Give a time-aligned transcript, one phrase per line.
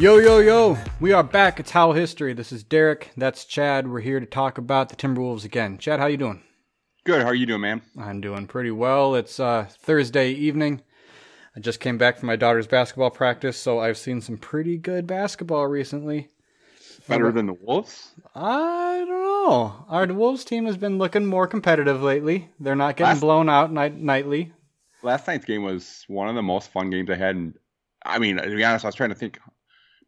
[0.00, 1.60] Yo, yo, yo, we are back.
[1.60, 2.32] It's Howl History.
[2.32, 3.10] This is Derek.
[3.18, 3.86] That's Chad.
[3.86, 5.76] We're here to talk about the Timberwolves again.
[5.76, 6.42] Chad, how you doing?
[7.04, 7.20] Good.
[7.20, 7.82] How are you doing, man?
[7.98, 9.14] I'm doing pretty well.
[9.14, 10.80] It's uh, Thursday evening.
[11.54, 15.06] I just came back from my daughter's basketball practice, so I've seen some pretty good
[15.06, 16.30] basketball recently.
[17.06, 18.12] Better than the Wolves?
[18.34, 19.84] I don't know.
[19.88, 22.48] Our Wolves team has been looking more competitive lately.
[22.58, 24.52] They're not getting Last- blown out night- nightly.
[25.02, 27.36] Last night's game was one of the most fun games I had.
[27.36, 27.54] And
[28.04, 29.38] I mean, to be honest, I was trying to think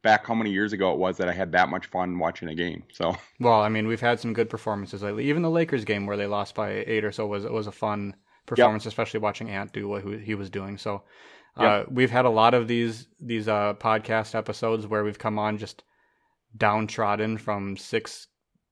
[0.02, 2.55] back how many years ago it was that I had that much fun watching a
[2.55, 2.83] game.
[2.92, 5.28] So Well, I mean, we've had some good performances lately.
[5.28, 8.16] Even the Lakers game where they lost by eight or so was was a fun
[8.47, 10.77] performance, especially watching Ant do what he was doing.
[10.78, 11.05] So,
[11.56, 11.88] uh, Yep.
[11.91, 15.84] we've had a lot of these these uh, podcast episodes where we've come on just
[16.56, 18.27] downtrodden from six,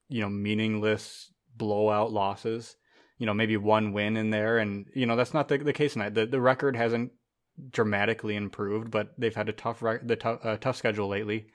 [0.09, 2.77] you know, meaningless blowout losses.
[3.19, 5.93] You know, maybe one win in there, and you know that's not the the case
[5.93, 6.15] tonight.
[6.15, 7.13] The the record hasn't
[7.71, 11.47] dramatically improved, but they've had a tough the tough uh, tough schedule lately.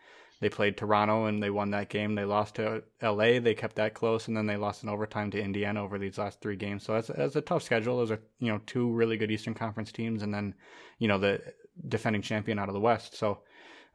[0.42, 2.14] They played Toronto and they won that game.
[2.14, 3.40] They lost to LA.
[3.40, 6.42] They kept that close, and then they lost in overtime to Indiana over these last
[6.42, 6.84] three games.
[6.84, 7.98] So that's that's a tough schedule.
[7.98, 10.54] Those are you know two really good Eastern Conference teams, and then
[11.00, 11.42] you know the
[11.88, 13.16] defending champion out of the West.
[13.16, 13.40] So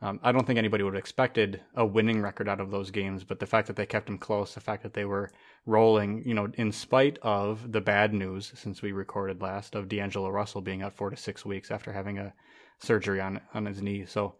[0.03, 3.23] um, I don't think anybody would have expected a winning record out of those games.
[3.23, 5.31] But the fact that they kept them close, the fact that they were
[5.71, 10.29] rolling, you know, in spite of the bad news since we recorded last of D'Angelo
[10.29, 12.33] Russell being out four to six weeks after having a
[12.81, 14.05] surgery on on his knee.
[14.07, 14.35] So.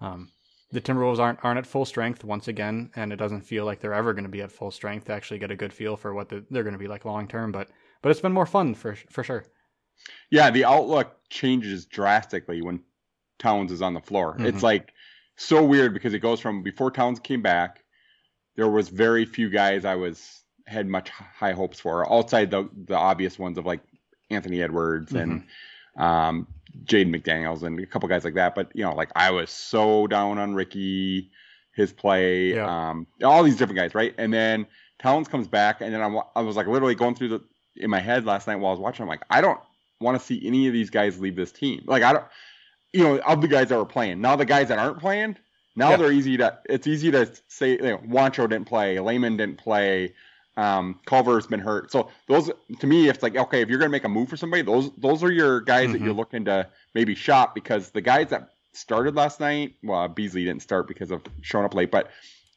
[0.00, 0.30] Um,
[0.72, 3.94] the Timberwolves aren't aren't at full strength once again, and it doesn't feel like they're
[3.94, 6.28] ever going to be at full strength to actually get a good feel for what
[6.28, 7.52] the, they're going to be like long term.
[7.52, 7.68] But
[8.02, 9.44] but it's been more fun for for sure.
[10.30, 12.82] yeah, the outlook changes drastically when
[13.38, 14.36] Towns is on the floor.
[14.36, 14.46] Mhm.
[14.46, 14.92] It's like
[15.36, 17.84] so weird because it goes from before Towns came back,
[18.56, 22.96] there was very few guys I was had much high hopes for outside the the
[22.96, 23.80] obvious ones of like
[24.30, 25.44] Anthony Edwards and
[25.96, 26.46] um,
[26.84, 28.54] Jaden McDaniels and a couple guys like that.
[28.54, 31.30] But you know, like I was so down on Ricky,
[31.72, 32.90] his play, Yeah.
[32.90, 34.14] um, all these different guys, right?
[34.18, 34.66] And then
[34.98, 37.40] Towns comes back, and then I'm, I was like literally going through the
[37.76, 39.02] in my head last night while I was watching.
[39.02, 39.60] I'm like, I don't
[40.00, 41.82] want to see any of these guys leave this team.
[41.86, 42.24] Like I don't,
[42.92, 44.20] you know, of the guys that were playing.
[44.20, 45.36] Now the guys that aren't playing,
[45.76, 45.96] now Yeah.
[45.98, 46.58] they're easy to.
[46.68, 47.72] It's easy to say.
[47.72, 48.98] You know, Juancho didn't play.
[48.98, 50.14] Layman didn't play.
[50.56, 51.92] Um, Culver's been hurt.
[51.92, 52.50] So those,
[52.80, 55.22] to me, it's like okay, if you're gonna make a move for somebody, those those
[55.22, 56.04] are your guys that Mhm.
[56.04, 60.62] you're looking to maybe shop because the guys that started last night, well, Beasley didn't
[60.62, 62.10] start because of showing up late, but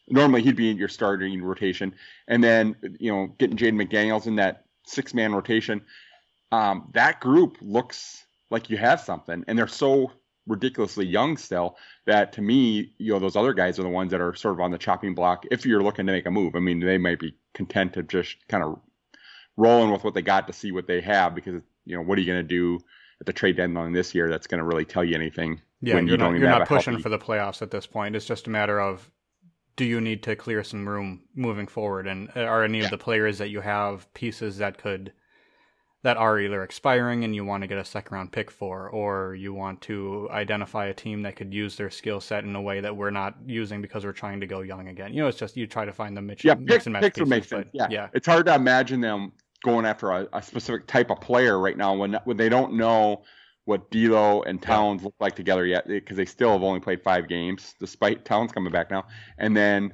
[0.09, 1.93] normally he'd be in your starting rotation,
[2.27, 5.81] and then you know getting Jaden McDaniels in that six man rotation.
[6.51, 10.11] Um, that group looks like you have something, and they're so
[10.49, 14.19] ridiculously young still that to me, you know, those other guys are the ones that
[14.19, 16.55] are sort of on the chopping block if you're looking to make a move.
[16.55, 18.79] I mean, they might be content to just kind of
[19.55, 22.21] rolling with what they got to see what they have because you know what are
[22.21, 22.79] you going to do
[23.19, 26.07] at the trade deadline this year that's going to really tell you anything Yeah, when
[26.07, 28.15] you're you not don't you're not pushing healthy- for the playoffs at this point.
[28.15, 29.09] It's just a matter of
[29.75, 32.85] do you need to clear some room moving forward, and uh, are any Yeah.
[32.85, 35.13] of the players that you have pieces that could
[36.01, 39.35] that are either expiring and you want to get a second round pick for, or
[39.35, 42.79] you want to identify a team that could use their skill set in a way
[42.79, 45.13] that we're not using because we're trying to go young again.
[45.13, 47.01] You know, it's just you try to find the mix, yeah, mix picks, and match
[47.01, 47.49] picks pieces, sense.
[47.49, 47.87] but Yeah.
[47.89, 49.33] yeah, it's hard to imagine them
[49.63, 53.23] going after a, a specific type of player right now when when they don't know
[53.65, 57.27] what D'Lo and Towns look like together yet because they still have only played five
[57.27, 59.05] games despite Towns coming back now.
[59.37, 59.93] And then,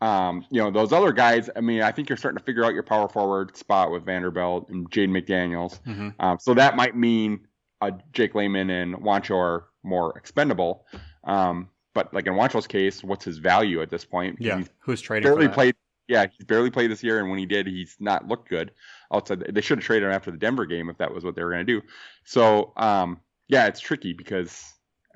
[0.00, 1.48] um, you know, those other guys.
[1.56, 4.68] I mean, I think you're starting to figure out your power forward spot with Vanderbilt
[4.68, 5.82] and Jaden McDaniels.
[5.84, 7.46] hmm Um, so that might mean
[7.80, 10.86] uh, Jake Layman and Juancho are more expendable.
[11.24, 14.36] Um, but like in Juancho's case, what's his value at this point?
[14.40, 14.58] Yeah.
[14.58, 15.28] he's Who's trading?
[15.30, 15.74] for barely played.
[16.06, 18.72] Yeah, he's barely played this year, and when he did, he's not looked good.
[19.10, 21.42] Outside, they should have traded him after the Denver game if that was what they
[21.42, 21.86] were going to do.
[22.24, 24.62] So, um, yeah, it's tricky because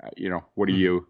[0.03, 0.79] uh, you know what do Mhm.
[0.79, 1.07] you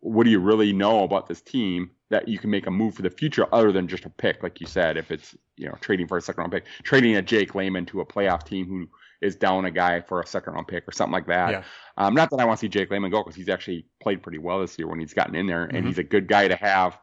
[0.00, 3.02] what do you really know about this team that you can make a move for
[3.02, 6.08] the future other than just a pick, like you said, if it's you know trading
[6.08, 8.88] for a second round pick, trading a Jake Layman to a playoff team who
[9.20, 11.50] is down a guy for a second round pick or something like that.
[11.50, 11.62] Yeah.
[11.98, 14.38] Um, not that I want to see Jake Layman go because he's actually played pretty
[14.38, 15.86] well this year when he's gotten in there, and Mhm.
[15.86, 16.98] he's a good guy to have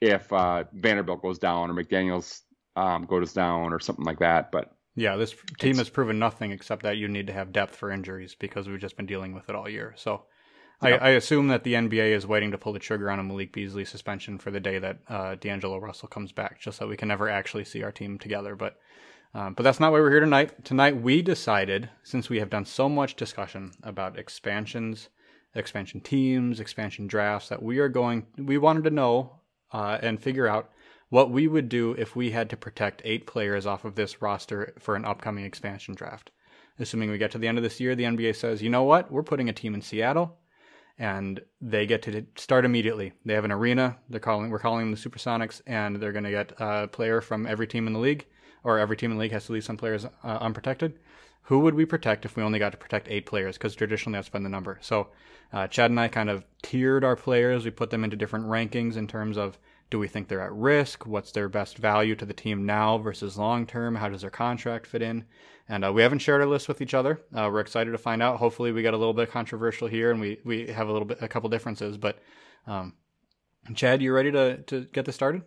[0.00, 2.42] if uh, Vanderbilt goes down or McDaniel's
[2.76, 4.50] um, goes down or something like that.
[4.50, 7.92] But Yeah, this team has proven nothing except that you need to have depth for
[7.92, 9.94] injuries because we've just been dealing with it all year.
[9.96, 10.24] So.
[10.80, 13.52] I, I assume that the NBA is waiting to pull the trigger on a Malik
[13.52, 17.08] Beasley suspension for the day that uh, D'Angelo Russell comes back, just so we can
[17.08, 18.54] never actually see our team together.
[18.54, 18.78] But
[19.34, 20.64] um, but that's not why we're here tonight.
[20.64, 25.08] Tonight we decided, since we have done so much discussion about expansions,
[25.54, 28.26] expansion teams, expansion drafts, that we are going.
[28.38, 29.40] We wanted to know
[29.72, 30.70] uh, and figure out
[31.08, 34.74] what we would do if we had to protect eight players off of this roster
[34.78, 36.30] for an upcoming expansion draft.
[36.78, 39.12] Assuming we get to the end of this year, the NBA says, you know what,
[39.12, 40.36] we're putting a team in Seattle,
[40.98, 43.12] and they get to start immediately.
[43.24, 43.98] They have an arena.
[44.08, 47.46] They're calling we're calling them the Supersonics, and they're going to get a player from
[47.46, 48.26] every team in the league,
[48.62, 50.98] or every team in the league has to leave some players uh, unprotected.
[51.48, 53.58] Who would we protect if we only got to protect eight players?
[53.58, 54.78] Because traditionally that's been the number.
[54.80, 55.08] So
[55.52, 57.64] uh, Chad and I kind of tiered our players.
[57.64, 59.58] We put them into different rankings in terms of
[59.94, 61.06] do we think they're at risk?
[61.06, 63.94] What's their best value to the team now versus long term?
[63.94, 65.24] How does their contract fit in?
[65.68, 67.20] And uh, we haven't shared our list with each other.
[67.32, 68.38] Uh, we're excited to find out.
[68.38, 71.18] Hopefully, we get a little bit controversial here, and we we have a little bit
[71.22, 71.96] a couple differences.
[71.96, 72.18] But
[72.66, 72.94] um,
[73.76, 75.42] Chad, you ready to to get this started?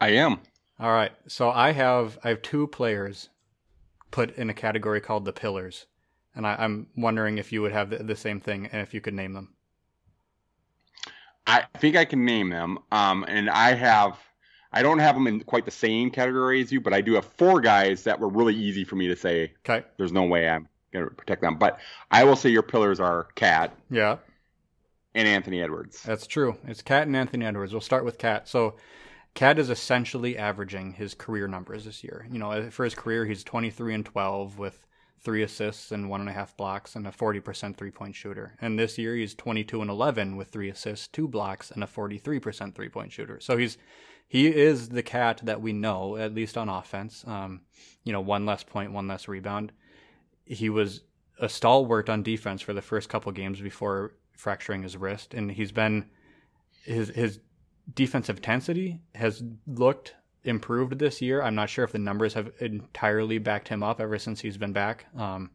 [0.00, 0.40] I am.
[0.80, 1.12] All right.
[1.28, 3.28] So I have I have two players
[4.10, 5.84] put in a category called the pillars,
[6.34, 9.02] and I, am wondering if you would have the, the same thing and if you
[9.02, 9.52] could name them.
[11.46, 12.78] I think I can name them.
[12.90, 14.18] Um, and I have,
[14.72, 17.24] I don't have them in quite the same category as you, but I do have
[17.24, 19.52] four guys that were really easy for me to say.
[19.68, 19.86] Okay.
[19.96, 21.56] There's no way I'm going to protect them.
[21.58, 21.78] But
[22.10, 23.76] I will say your pillars are Cat.
[23.90, 24.18] Yeah.
[25.14, 26.02] And Anthony Edwards.
[26.02, 26.56] That's true.
[26.66, 27.72] It's Cat and Anthony Edwards.
[27.72, 28.48] We'll start with Cat.
[28.48, 28.76] So,
[29.34, 32.26] Cat is essentially averaging his career numbers this year.
[32.30, 34.85] You know, for his career, he's 23 and 12 with
[35.20, 38.54] three assists and one and a half blocks and a 40% three point shooter.
[38.60, 42.74] And this year he's 22 and 11 with three assists, two blocks, and a 43%
[42.74, 43.40] three point shooter.
[43.40, 43.78] So he's
[44.28, 47.24] he is the cat that we know, at least on offense.
[47.26, 47.60] Um,
[48.02, 49.72] you know, one less point, one less rebound.
[50.44, 51.02] He was
[51.38, 55.72] a stalwart on defense for the first couple games before fracturing his wrist, and he's
[55.72, 56.06] been
[56.84, 57.40] his his
[57.94, 60.14] defensive intensity has looked
[60.46, 61.42] improved this year.
[61.42, 64.72] I'm not sure if the numbers have entirely backed him up ever since he's been
[64.72, 65.06] back.
[65.16, 65.50] Um,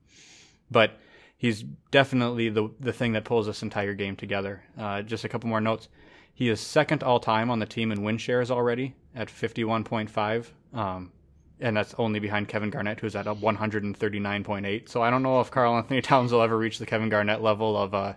[0.70, 1.00] but
[1.38, 4.64] he's definitely the the thing that pulls this entire game together.
[4.78, 5.90] Uh, just a couple more notes.
[6.34, 10.48] He is second all time on the team in win shares already at 51.5.
[10.74, 11.12] Um,
[11.60, 14.90] and that's only behind Kevin Garnett, who's at 139.8.
[14.90, 17.94] So I don't know if Karl-Anthony Towns will ever reach the Kevin Garnett level of
[17.94, 18.14] uh,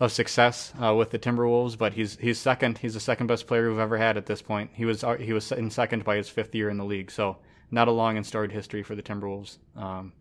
[0.00, 2.78] of success uh, with the Timberwolves, but he's he's second.
[2.78, 4.70] He's the second best player we've ever had at this point.
[4.74, 7.38] He was he was in second by his fifth year in the league, so
[7.70, 9.58] not a long and storied history for the Timberwolves.
[9.76, 10.12] Um,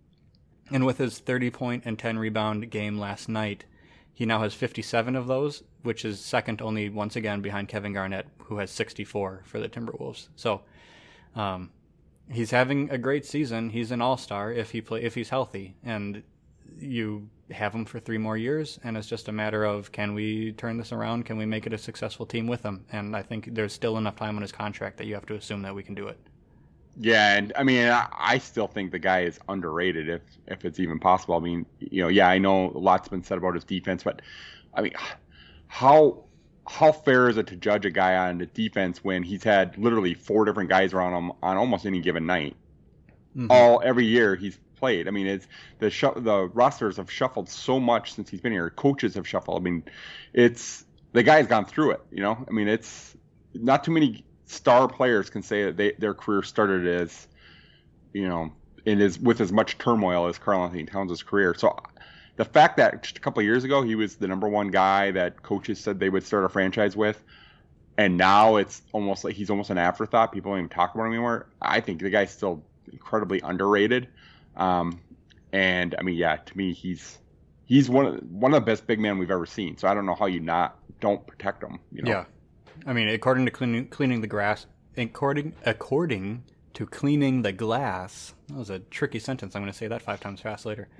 [0.72, 3.66] and with his 30 point and 10 rebound game last night,
[4.14, 8.28] he now has 57 of those, which is second only once again behind Kevin Garnett,
[8.44, 10.28] who has 64 for the Timberwolves.
[10.36, 10.62] So
[11.36, 11.72] um,
[12.30, 13.70] he's having a great season.
[13.70, 16.24] He's an all star if he play if he's healthy, and
[16.80, 20.52] you have him for three more years, and it's just a matter of can we
[20.54, 21.26] turn this around?
[21.26, 22.86] Can we make it a successful team with him?
[22.92, 25.62] And I think there's still enough time on his contract that you have to assume
[25.62, 26.20] that we can do it.
[27.00, 31.00] Yeah, and I mean, I, still think the guy is underrated if if it's even
[31.00, 31.36] possible.
[31.36, 34.24] I mean, you know, yeah, I know a lot's been said about his defense, but
[34.74, 34.94] I mean,
[35.68, 36.24] how
[36.68, 40.16] how fair is it to judge a guy on the defense when he's had literally
[40.16, 42.56] four different guys around him on almost any given night?
[43.36, 43.52] Mm-hmm.
[43.52, 45.08] All every year he's played.
[45.08, 45.48] I mean, it's
[45.80, 48.70] the sh- the rosters have shuffled so much since he's been here.
[48.70, 49.62] Coaches have shuffled.
[49.62, 49.84] I mean,
[50.34, 52.02] it's the guy's gone through it.
[52.12, 53.16] You know, I mean, it's
[53.54, 57.28] not too many star players can say that they, their career started as,
[58.14, 58.54] you know,
[58.86, 61.54] in as with as much turmoil as Karl-Anthony Towns' career.
[61.58, 61.78] So
[62.38, 65.44] the fact that just a couple years ago he was the number one guy that
[65.44, 67.22] coaches said they would start a franchise with,
[67.98, 70.32] and now it's almost like he's almost an afterthought.
[70.32, 71.50] People don't even talk about him anymore.
[71.62, 74.08] I think the guy's still incredibly underrated.
[74.58, 75.00] Um,
[75.54, 77.20] and I mean, yeah, to me, he's
[77.66, 79.78] he's one of one of the best big men we've ever seen.
[79.78, 81.80] So I don't know how you not don't protect him.
[81.92, 82.12] You know?
[82.12, 82.26] Yeah,
[82.86, 84.66] I mean, according to cleaning, cleaning the grass,
[84.98, 88.34] according according to cleaning the glass.
[88.50, 89.56] That was a tricky sentence.
[89.56, 90.88] I'm going to say that five times fast later.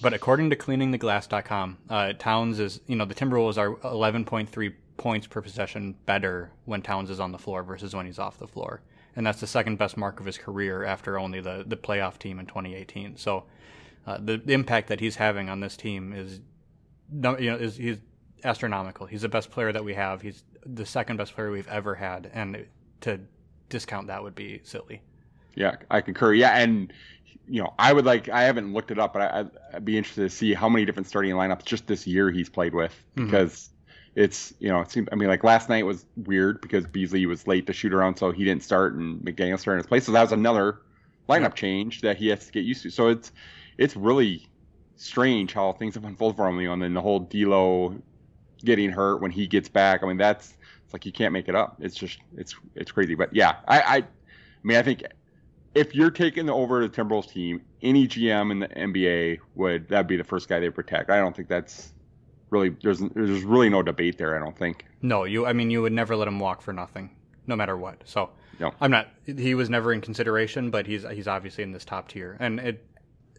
[0.00, 5.42] But according to cleaningtheglass.com, uh, Towns is, you know, the Timberwolves are 11.3 points per
[5.42, 8.80] possession better when Towns is on the floor versus when he's off the floor
[9.16, 12.38] and that's the second best mark of his career after only the the playoff team
[12.38, 13.16] in 2018.
[13.16, 13.44] So
[14.06, 16.40] uh, the, the, impact that he's having on this team is
[17.10, 17.98] you know is he's
[18.44, 19.06] astronomical.
[19.06, 20.20] He's the best player that we have.
[20.22, 22.66] He's the second best player we've ever had, and
[23.00, 23.20] to
[23.68, 25.02] discount that would be silly.
[25.54, 26.34] Yeah, I concur.
[26.34, 26.92] Yeah, and
[27.48, 30.22] you know, I would like I haven't looked it up, but I, would be interested
[30.22, 33.26] to see how many different starting lineups just this year he's played with mm-hmm.
[33.26, 33.70] because
[34.16, 37.46] it's you know it seems I mean like last night was weird because Beasley was
[37.46, 40.06] late to shoot around so he didn't start and McDaniel started in his place.
[40.06, 40.80] So that was another
[41.28, 42.90] lineup change that he has to get used to.
[42.90, 43.30] So it's
[43.76, 44.48] it's really
[44.96, 47.94] strange how things have unfolded for him you know, and then the whole D'Lo
[48.64, 50.02] getting hurt when he gets back.
[50.02, 51.76] I mean that's it's like you can't make it up.
[51.78, 53.14] It's just it's it's crazy.
[53.14, 54.04] But yeah I I, I
[54.62, 55.04] mean I think
[55.74, 60.06] if you're taking the over the Timberwolves team any GM in the NBA would that'd
[60.06, 61.10] be the first guy they protect.
[61.10, 61.92] I don't think that's
[62.50, 64.36] really there's there's really no debate there.
[64.36, 64.84] I don't think.
[65.02, 65.46] No, you.
[65.46, 67.10] I mean, you would never let him walk for nothing,
[67.46, 68.02] no matter what.
[68.04, 68.72] So no.
[68.80, 69.08] I'm not.
[69.24, 72.84] He was never in consideration, but he's he's obviously in this top tier, and it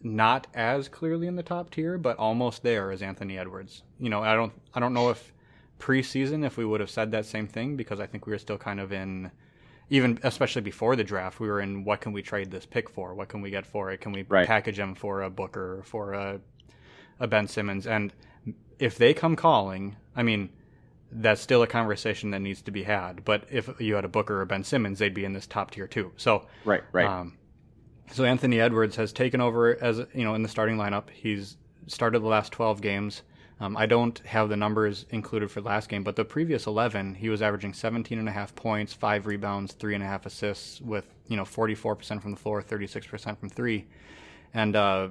[0.02, 3.82] not as clearly in the top tier, but almost there is Anthony Edwards.
[3.98, 5.32] You know, I don't I don't know if
[5.78, 8.58] preseason if we would have said that same thing because I think we were still
[8.58, 9.30] kind of in
[9.90, 13.14] even especially before the draft, we were in what can we trade this pick for?
[13.14, 14.00] What can we get for it?
[14.00, 14.46] Can we Right.
[14.46, 16.40] package him for a Booker, for a
[17.18, 17.86] a Ben Simmons?
[17.86, 18.12] And
[18.78, 20.50] if they come calling, I mean,
[21.10, 23.24] that's still a conversation that needs to be had.
[23.24, 25.86] But if you had a Booker or Ben Simmons, they'd be in this top tier
[25.86, 26.12] too.
[26.16, 27.06] So Right, right.
[27.06, 27.38] um,
[28.12, 31.10] so Anthony Edwards has taken over as you know in the starting lineup.
[31.10, 31.56] He's
[31.86, 33.22] started the last 12 games.
[33.60, 37.16] Um, I don't have the numbers included for the last game, but the previous 11,
[37.16, 40.80] he was averaging 17 and a half points, five rebounds, three and a half assists,
[40.80, 43.86] with you know 44% from the floor, 36% from three,
[44.54, 45.08] and uh,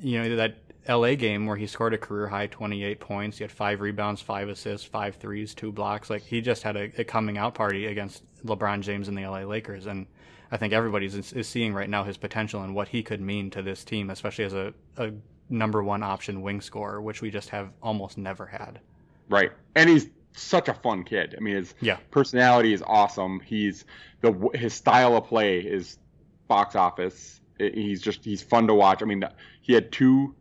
[0.00, 0.56] you know that
[0.88, 3.38] LA game where he scored a career high 28 points.
[3.38, 6.10] He had five rebounds, five assists, five threes, two blocks.
[6.10, 9.40] Like he just had a, a coming out party against LeBron James and the LA
[9.40, 9.86] Lakers.
[9.86, 10.06] And
[10.50, 13.50] I think everybody's is, is seeing right now his potential and what he could mean
[13.50, 15.12] to this team, especially as a, a
[15.48, 18.80] number one option wing scorer, which we just have almost never had.
[19.28, 19.50] Right.
[19.74, 21.34] And he's such a fun kid.
[21.36, 21.96] I mean, his Yeah.
[22.10, 23.40] personality is awesome.
[23.40, 23.84] He's
[24.20, 25.98] the his style of play is
[26.46, 27.40] box office.
[27.58, 29.02] He's just he's fun to watch.
[29.02, 29.24] I mean,
[29.62, 30.34] he had two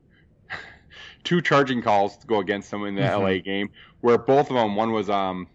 [1.26, 3.22] two charging calls to go against him in the Mhm.
[3.22, 5.48] LA game, where both of them one was um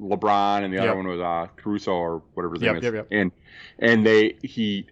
[0.00, 0.96] LeBron and the other Yep.
[0.96, 2.94] one was uh Caruso or whatever his Yep, name is.
[2.94, 3.08] yep.
[3.10, 3.32] And
[3.80, 4.86] and they he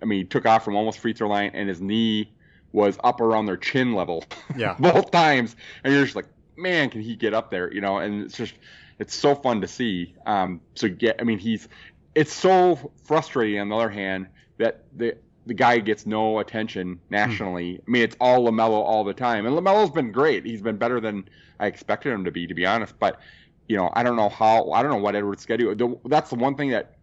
[0.00, 2.32] I mean, he took off from almost free throw line and his knee
[2.72, 4.24] was up around their chin level
[4.56, 4.76] Yeah.
[4.78, 7.72] both times, and you're just like, man, can he get up there?
[7.72, 8.54] You know, and it's just,
[8.98, 10.14] it's so fun to see.
[10.24, 11.68] Um, so get, I mean, he's,
[12.14, 17.80] it's so frustrating on the other hand that the the guy gets no attention nationally.
[17.86, 20.44] I mean, it's all LaMelo all the time, and LaMelo's been great.
[20.46, 22.98] He's been better than I expected him to be, to be honest.
[22.98, 23.20] But
[23.68, 25.74] you know, I don't know how, I don't know what Edwards' schedule.
[25.74, 26.96] The, that's the one thing that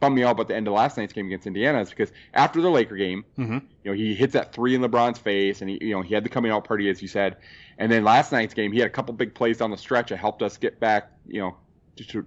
[0.00, 2.60] bummed me out about the end of last night's game against Indiana is because after
[2.60, 5.78] the Laker game, hmm you know, he hits that three in LeBron's face, and he,
[5.80, 7.36] you know, he had the coming out party, as you said.
[7.78, 10.18] And then last night's game, he had a couple big plays down the stretch that
[10.18, 11.56] helped us get back, you know,
[11.96, 12.26] to, to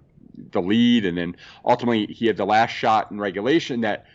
[0.52, 1.06] the lead.
[1.06, 4.06] And then ultimately, he had the last shot in regulation that,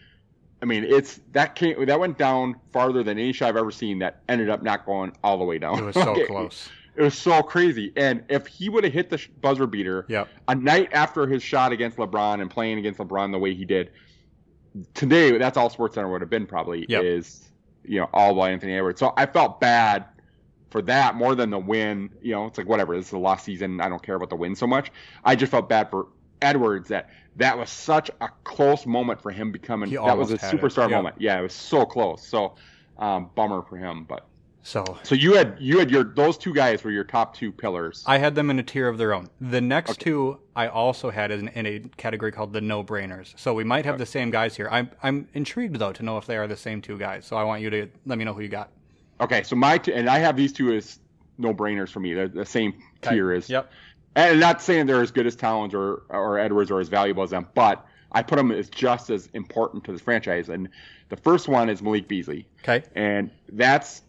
[0.63, 3.99] I mean, it's that came that went down farther than any shot I've ever seen.
[4.01, 5.79] That ended up not going all the way down.
[5.79, 6.69] It was so close.
[6.97, 7.93] It was so crazy.
[7.97, 10.29] And if he would have hit the buzzer beater, Yep.
[10.49, 13.91] a night after his shot against LeBron and playing against LeBron the way he did,
[14.95, 17.03] today that's all SportsCenter would have been probably Yep.
[17.05, 17.51] is
[17.85, 19.01] you know all by Anthony Edwards.
[19.01, 20.05] So I felt bad
[20.71, 22.11] for that more than the win.
[22.23, 22.95] You know, it's like whatever.
[22.97, 23.81] This is the last season.
[23.81, 24.93] I don't care about the win so much.
[25.25, 26.09] I just felt bad for
[26.43, 27.11] Edwards that
[27.41, 29.89] that was such a close moment for him becoming.
[29.91, 30.61] He that was a almost had it.
[30.61, 30.91] superstar Yep.
[30.91, 31.17] moment.
[31.19, 32.27] Yeah, it was so close.
[32.27, 32.55] So
[32.99, 34.27] um, bummer for him, but.
[34.63, 38.05] So So you had you had your those two guys were your top two pillars.
[38.07, 39.31] I had them in a tier of their own.
[39.41, 40.05] The next Okay.
[40.05, 43.33] two I also had in, in a category called the no brainers.
[43.39, 44.69] So we might have the same guys here.
[44.71, 47.25] I'm I'm intrigued though to know if they are the same two guys.
[47.25, 48.71] So I want you to let me know who you got.
[49.23, 50.99] Okay, so my t- and I have these two as
[51.39, 52.13] no brainers for me.
[52.13, 53.73] They're the same tier as Yep.
[54.17, 57.31] And not saying they're as good as Towns or or Edwards or as valuable as
[57.31, 60.49] them, but I put them as just as important to this franchise.
[60.49, 60.69] And
[61.09, 62.83] the first one is Malik Beasley, Okay.
[62.95, 64.03] and that's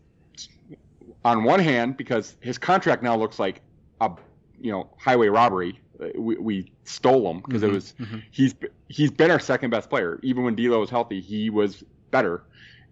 [1.23, 3.61] on one hand because his contract now looks like
[3.99, 4.11] a
[4.59, 5.79] you know highway robbery.
[6.01, 8.23] Uh, We, we stole him because it Mhm, was mhm.
[8.31, 8.55] he's
[8.87, 10.19] he's been our second best player.
[10.23, 12.43] Even when D'Lo was healthy, he was better.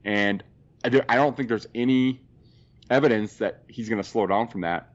[0.06, 0.44] And
[0.86, 2.22] I, do, I don't think there's any
[2.90, 4.94] evidence that he's going to slow down from that.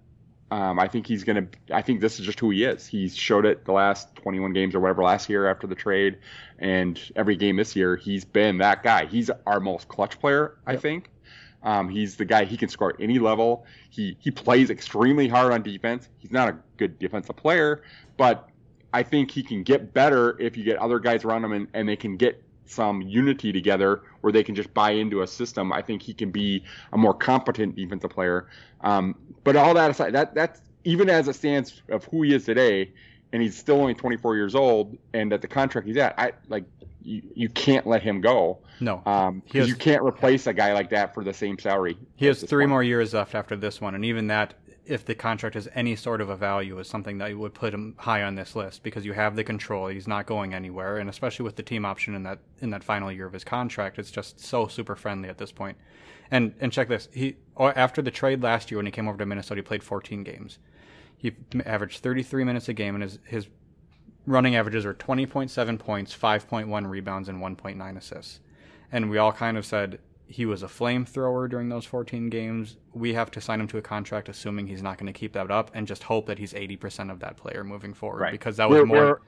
[0.55, 1.75] Um, I think he's going to.
[1.75, 2.87] I think this is just who he is.
[2.87, 6.19] He's showed it the last 21 games or whatever last year after the trade,
[6.61, 9.07] and every game this year he's been that guy.
[9.07, 10.83] He's our most clutch player, I Yep.
[10.83, 11.11] think.
[11.65, 13.67] Um, he's the guy he can score at any level.
[13.91, 16.09] He he plays extremely hard on defense.
[16.19, 17.83] He's not a good defensive player,
[18.17, 18.49] but
[18.93, 21.89] I think he can get better if you get other guys around him and, and
[21.89, 25.73] they can get some unity together where they can just buy into a system.
[25.73, 28.49] I think he can be a more competent defensive player.
[28.81, 32.45] Um, but all that aside, that that's even as it stands of who he is
[32.45, 32.91] today,
[33.33, 36.65] and he's still only 24 years old, and at the contract he's at, I like
[37.03, 38.59] you, you can't let him go.
[38.81, 39.03] No.
[39.07, 41.99] Um, has- because you can't replace a guy like that for the same salary.
[42.17, 42.71] He has three point.
[42.71, 44.55] more years left after this one, and even that,
[44.87, 47.95] if the contract has any sort of a value, is something that would put him
[47.99, 49.89] high on this list because you have the control.
[49.89, 53.11] He's not going anywhere, and especially with the team option in that in that final
[53.11, 55.79] year of his contract, it's just so super friendly at this point.
[56.31, 59.27] And and check this: he after the trade last year when he came over to
[59.27, 60.59] Minnesota, he played 14 games.
[61.17, 61.33] He
[61.65, 63.49] averaged 33 minutes a game, and his his
[64.27, 68.41] running averages are 20.7 points, 5.1 rebounds, and 1.9 assists.
[68.91, 69.99] And we all kind of said
[70.35, 72.77] he was a flamethrower during those 14 games.
[72.93, 75.49] We have to sign him to a contract, assuming he's not going to keep that
[75.49, 78.21] up, and just hope that he's 80% of that player moving forward.
[78.21, 78.33] Right.
[78.33, 79.19] Because that was We're- more we're-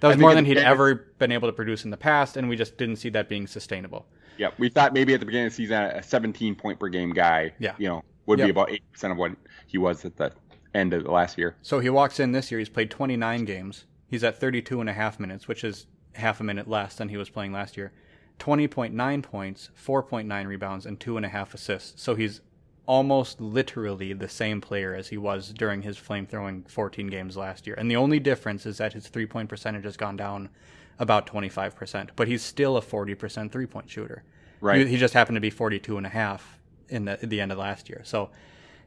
[0.00, 2.56] That was more than he'd ever been able to produce in the past, and we
[2.56, 4.06] just didn't see that being sustainable.
[4.38, 7.10] Yeah, we thought maybe at the beginning of the season, a 17 point per game
[7.12, 7.74] guy, Yeah.
[7.78, 8.46] you know, would Yep.
[8.46, 9.32] be about 80% of what
[9.66, 10.32] he was at the
[10.74, 11.56] end of the last year.
[11.60, 12.58] So he walks in this year.
[12.58, 13.84] He's played 29 games.
[14.06, 17.16] He's at 32 and a half minutes, which is half a minute less than he
[17.18, 17.92] was playing last year.
[18.38, 22.02] 20.9 points, 4.9 rebounds, and two and a half assists.
[22.02, 22.40] So he's
[22.86, 27.66] almost literally the same player as he was during his flame throwing 14 games last
[27.66, 27.76] year.
[27.76, 30.50] And the only difference is that his three point percentage has gone down
[30.98, 34.22] about 25%, but he's still a 40% three point shooter.
[34.60, 34.86] Right.
[34.86, 37.58] He, just happened to be 42 and a half in the, at the end of
[37.58, 38.02] last year.
[38.04, 38.30] So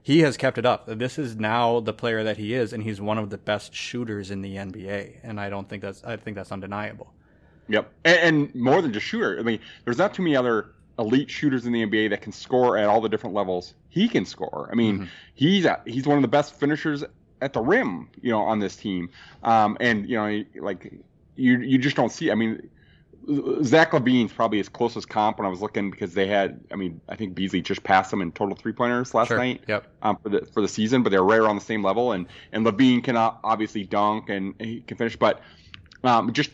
[0.02, 0.86] he has kept it up.
[0.88, 4.32] This is now the player that he is, and he's one of the best shooters
[4.32, 5.18] in the NBA.
[5.22, 7.14] And I don't think that's I think that's undeniable.
[7.70, 7.92] Yep.
[8.06, 8.20] And,
[8.54, 9.38] and more than just shooter.
[9.40, 12.78] I mean, there's not too many other elite shooters in the NBA that can score
[12.78, 13.74] at all the different levels.
[13.90, 14.70] He can score.
[14.72, 15.08] I mean, Mhm.
[15.36, 17.04] he's a, he's one of the best finishers
[17.42, 19.10] at the rim, you know, on this team.
[19.44, 20.92] Um, and you know, like
[21.36, 22.32] you you just don't see.
[22.32, 22.68] I mean,
[23.64, 26.62] Zach LaVine's probably his closest comp when I was looking because they had.
[26.72, 29.38] I mean, I think Beasley just passed him in total three pointers last Sure.
[29.38, 29.86] night Yep.
[30.02, 32.14] um, for the for the season, but they're right around the same level.
[32.14, 35.42] And and LaVine can obviously dunk and he can finish, but
[36.04, 36.52] um, just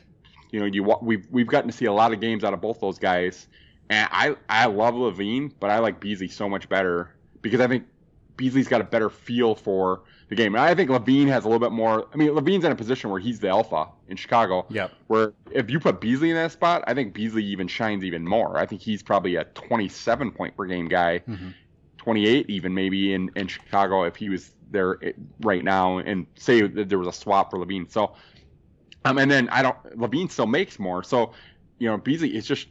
[0.53, 2.79] you know, you we've we've gotten to see a lot of games out of both
[2.79, 3.47] those guys,
[3.89, 7.09] and I I love LaVine, but I like Beasley so much better
[7.41, 7.85] because I think
[8.37, 11.59] Beasley's got a better feel for the game, and I think LaVine has a little
[11.59, 12.07] bit more.
[12.13, 14.67] I mean, LaVine's in a position where he's the alpha in Chicago.
[14.69, 14.91] Yep.
[15.07, 18.59] Where if you put Beasley in that spot, I think Beasley even shines even more.
[18.59, 21.19] I think he's probably a 27 point per game guy.
[21.19, 21.49] hmm
[22.03, 26.61] 28 even maybe in, in Chicago if he was there eh, right now and say
[26.61, 27.89] that there was a swap for LaVine.
[27.89, 28.13] So,
[29.05, 31.03] um, and then I don't, LaVine still makes more.
[31.03, 31.33] So,
[31.79, 32.67] you know, Beasley is just,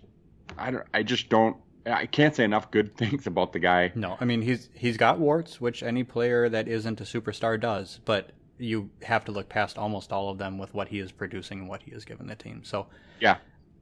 [0.59, 3.93] I don't, I just don't, I can't say enough good things about the guy.
[3.95, 8.01] No, I mean he's he's got warts, which any player that isn't a superstar does,
[8.05, 11.61] but you have to look past almost all of them with what he is producing
[11.61, 12.63] and what he has given the team.
[12.65, 12.87] So
[13.21, 13.39] Yeah.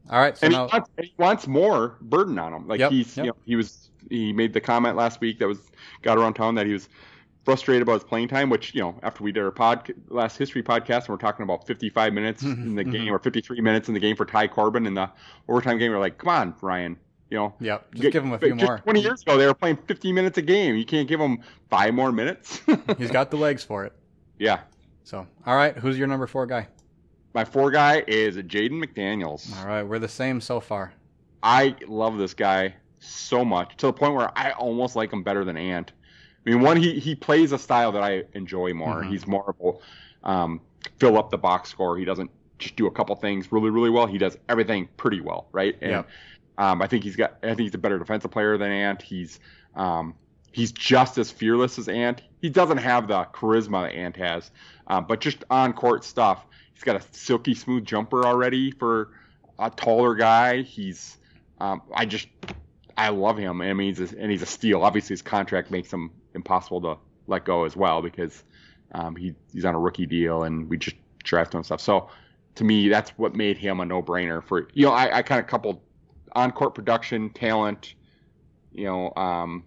[0.08, 2.66] All right, so And now he, wants, he wants more burden on him.
[2.66, 3.26] Like Yep, he's, yep.
[3.26, 6.54] you know, he was, he made the comment last week that was got around town
[6.54, 6.88] that he was
[7.44, 10.62] frustrated about his playing time, which, you know, after we did our pod, last history
[10.62, 13.14] podcast and we're talking about 55 minutes in the game mm-hmm.
[13.14, 15.10] or 53 minutes in the game for Ty Corbin in the
[15.48, 16.96] overtime game, we're like, come on, Ryan,
[17.30, 18.78] you know, yeah, just get- give him a few more.
[18.78, 20.76] 20 years ago, they were playing 50 minutes a game.
[20.76, 22.60] You can't give him five more minutes.
[22.98, 23.92] He's got the legs for it.
[24.38, 24.60] yeah.
[25.02, 26.68] So, all right, who's your number four guy?
[27.34, 29.58] My four guy is Jaden McDaniels.
[29.58, 30.92] All right, we're the same so far.
[31.42, 35.44] I love this guy so much to the point where I almost like him better
[35.44, 35.92] than Ant.
[36.46, 39.02] I mean, one he he plays a style that I enjoy more.
[39.02, 39.10] Mhm.
[39.10, 39.78] He's more of
[40.24, 40.60] a um,
[40.98, 41.96] fill up the box score.
[41.98, 44.06] He doesn't just do a couple things really really well.
[44.06, 45.76] He does everything pretty well, right?
[45.80, 46.08] And Yep.
[46.58, 47.36] um, I think he's got.
[47.42, 49.02] I think he's a better defensive player than Ant.
[49.02, 49.38] He's
[49.76, 50.14] um,
[50.52, 52.22] he's just as fearless as Ant.
[52.40, 54.50] He doesn't have the charisma that Ant has,
[54.86, 56.44] um, but just on court stuff.
[56.74, 59.10] He's got a silky smooth jumper already for
[59.58, 60.62] a taller guy.
[60.62, 61.18] He's
[61.60, 62.28] um, I just
[62.96, 63.60] I love him.
[63.60, 64.82] I mean, he's a, and he's a steal.
[64.82, 68.44] Obviously, his contract makes him impossible to let go as well because
[68.92, 71.80] um, he he's on a rookie deal and we just draft him and stuff.
[71.80, 72.08] So
[72.56, 74.92] to me, that's what made him a no-brainer for you know.
[74.92, 75.80] I, I kind of coupled
[76.34, 77.94] on-court production, talent,
[78.72, 79.64] you know, um,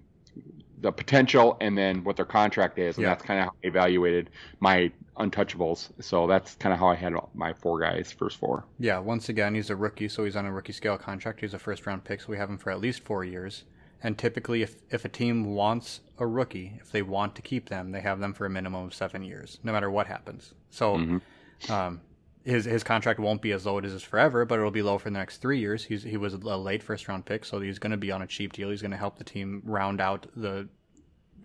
[0.80, 3.10] the potential, and then what their contract is, and Yeah.
[3.10, 5.92] that's kind of how I evaluated my untouchables.
[6.04, 8.66] So that's kind of how I had my four guys, first four.
[8.80, 11.40] Yeah, once again, he's a rookie, so he's on a rookie scale contract.
[11.42, 13.64] He's a first round pick, so we have him for at least four years.
[14.02, 17.92] And typically, if, if a team wants a rookie, if they want to keep them,
[17.92, 20.54] they have them for a minimum of seven years, no matter what happens.
[20.70, 21.22] So Mhm.
[21.70, 22.02] um,
[22.44, 24.98] his his contract won't be as low as it is forever, but it'll be low
[24.98, 25.86] for the next three years.
[25.86, 28.28] He's he was a late first round pick, so he's going to be on a
[28.28, 28.70] cheap deal.
[28.70, 30.68] He's going to help the team round out the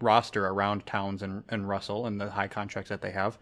[0.01, 3.39] roster around Towns and, and Russell and the high contracts that they have.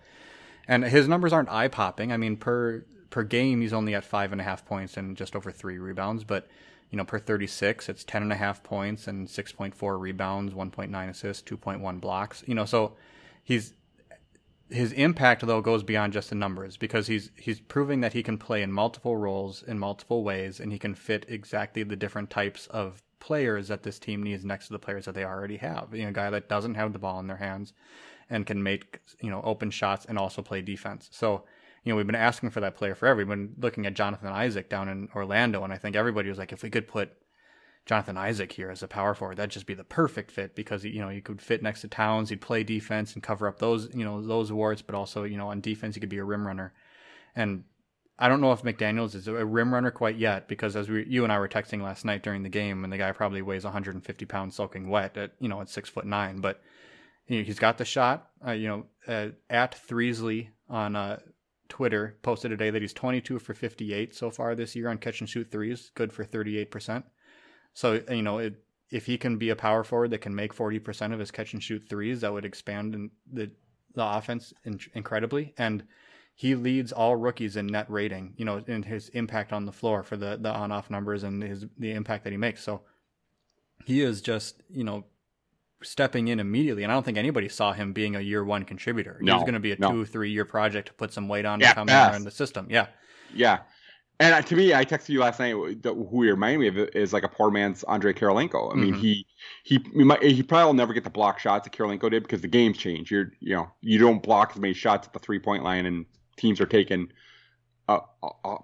[0.68, 2.12] And his numbers aren't eye popping.
[2.12, 5.36] I mean, per per game, he's only at five and a half points and just
[5.36, 6.24] over three rebounds.
[6.24, 6.48] But
[6.90, 9.98] you know, per thirty six, it's ten and a half points and six point four
[9.98, 12.44] rebounds, one point nine assists, two point one blocks.
[12.46, 12.96] You know, so
[13.42, 13.74] he's
[14.68, 18.36] his impact though goes beyond just the numbers because he's he's proving that he can
[18.36, 22.66] play in multiple roles in multiple ways and he can fit exactly the different types
[22.68, 25.94] of players that this team needs next to the players that they already have.
[25.94, 27.72] You know, a guy that doesn't have the ball in their hands
[28.28, 31.08] and can make you know open shots and also play defense.
[31.12, 31.44] So
[31.86, 33.18] you know we've been asking for that player forever.
[33.18, 36.52] We've been looking at Jonathan Isaac down in Orlando, and I think everybody was like,
[36.52, 37.12] if we could put
[37.86, 41.00] Jonathan Isaac here as a power forward, that'd just be the perfect fit because you
[41.00, 44.04] know he could fit next to Towns, he'd play defense and cover up those you
[44.04, 46.74] know those warts, but also you know on defense he could be a rim runner.
[47.36, 47.62] And
[48.18, 51.22] I don't know if McDaniel's is a rim runner quite yet because as we you
[51.22, 54.24] and I were texting last night during the game, and the guy probably weighs 150
[54.24, 56.60] pounds soaking wet at you know at six foot nine, but
[57.28, 58.28] you know, he's got the shot.
[58.44, 61.18] Uh, you know, uh, at Threesley on uh,
[61.68, 65.28] Twitter posted today that he's 22 for 58 so far this year on catch and
[65.28, 67.04] shoot threes, good for 38%.
[67.74, 68.54] So, you know, it,
[68.90, 71.62] if he can be a power forward that can make 40% of his catch and
[71.62, 73.50] shoot threes, that would expand the,
[73.94, 75.54] the offense in, incredibly.
[75.58, 75.84] And
[76.34, 80.02] he leads all rookies in net rating, you know, in his impact on the floor
[80.02, 82.62] for the, the on off numbers and his the impact that he makes.
[82.62, 82.82] So
[83.84, 85.04] he is just, you know,
[85.82, 86.82] stepping in immediately.
[86.82, 89.18] And I don't think anybody saw him being a year one contributor.
[89.20, 89.90] No, he was going to be a no.
[89.92, 92.66] two, three year project to put some weight on Yeah, to come in the system.
[92.70, 92.86] Yeah.
[93.34, 93.58] Yeah.
[94.18, 95.50] And to me, I texted you last night.
[95.52, 98.72] Who he reminded me of is like a poor man's Andrei Kirilenko.
[98.72, 98.98] I mean, Mhm.
[99.00, 99.26] he
[99.64, 102.40] he he, might, he probably will never get the block shots that Kirilenko did because
[102.40, 103.10] the game's changed.
[103.10, 106.06] You're you know you don't block as many shots at the three point line, and
[106.38, 107.12] teams are taking
[107.88, 108.56] a, a, a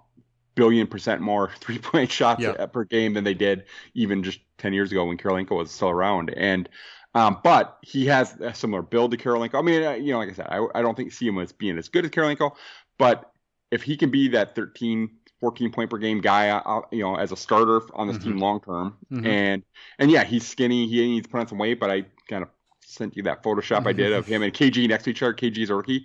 [0.54, 2.64] billion percent more three point shots Yeah.
[2.64, 6.30] per game than they did even just ten years ago when Kirilenko was still around.
[6.30, 6.66] And
[7.14, 9.54] um, but he has a similar build to Kirilenko.
[9.58, 11.52] I mean, uh, you know, like I said, I, I don't think see him as
[11.52, 12.52] being as good as Kirilenko,
[12.98, 13.30] but
[13.70, 17.32] if he can be that 13, 14 point per game guy, uh, you know, as
[17.32, 18.22] a starter on this Mhm.
[18.24, 19.26] team long term, Mhm.
[19.26, 19.62] and
[19.98, 20.86] and yeah, he's skinny.
[20.86, 22.48] He needs to put on some weight, but I kind of
[22.84, 25.32] sent you that Photoshop I did of him and KG next to each other.
[25.34, 26.04] KG's a rookie.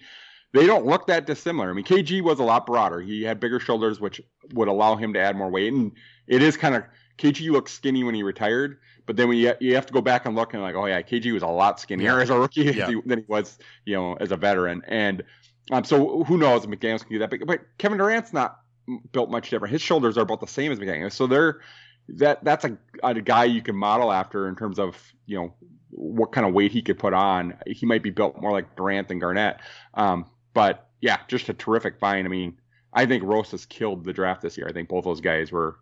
[0.54, 1.70] They don't look that dissimilar.
[1.70, 3.02] I mean, KG was a lot broader.
[3.02, 4.22] He had bigger shoulders, which
[4.54, 5.74] would allow him to add more weight.
[5.74, 5.92] And
[6.28, 6.84] it is kind of
[7.18, 10.26] KG looked skinny when he retired, but then when you you have to go back
[10.26, 12.22] and look and like, oh yeah, KG was a lot skinnier Yeah.
[12.24, 12.92] as a rookie Yeah.
[13.06, 14.82] than he was, you know, as a veteran.
[14.88, 15.24] And
[15.72, 17.30] um, so who knows if McDaniels can do that?
[17.30, 18.60] But, but Kevin Durant's not
[19.12, 19.72] built much different.
[19.72, 21.60] His shoulders are about the same as McDaniels, so they're
[22.10, 25.54] that that's a, a guy you can model after in terms of you know
[25.90, 27.56] what kind of weight he could put on.
[27.66, 29.60] He might be built more like Durant than Garnett.
[29.94, 32.26] Um, but yeah, just a terrific find.
[32.26, 32.58] I mean,
[32.94, 34.68] I think Rose has killed the draft this year.
[34.70, 35.78] I think both those guys were.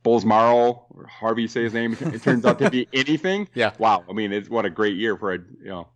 [0.00, 3.48] If Bolmaro or Harvey say his name, it turns out to be anything.
[3.54, 3.72] Yeah.
[3.78, 4.04] Wow.
[4.08, 5.88] I mean, it's what a great year for a you know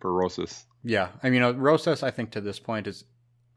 [0.00, 0.66] for Rosas.
[0.82, 3.04] Yeah, I mean, uh, Rosas, I think to this point is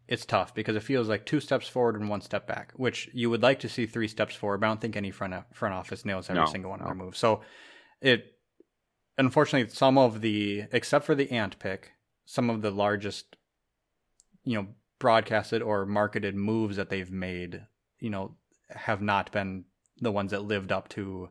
[0.10, 3.30] it's tough because it feels like two steps forward and one step back, which you
[3.30, 6.04] would like to see three steps forward, but I don't think any front front office
[6.04, 6.94] nails every No, single one of no.
[6.94, 7.18] their moves.
[7.20, 7.42] So
[8.02, 8.34] it
[9.18, 11.92] unfortunately some of the except for the ant pick,
[12.26, 13.38] some of the largest
[14.44, 14.68] you know
[15.00, 17.62] broadcasted or marketed moves that they've made,
[18.00, 18.36] you know,
[18.70, 19.66] have not been
[20.02, 21.30] the ones that lived up to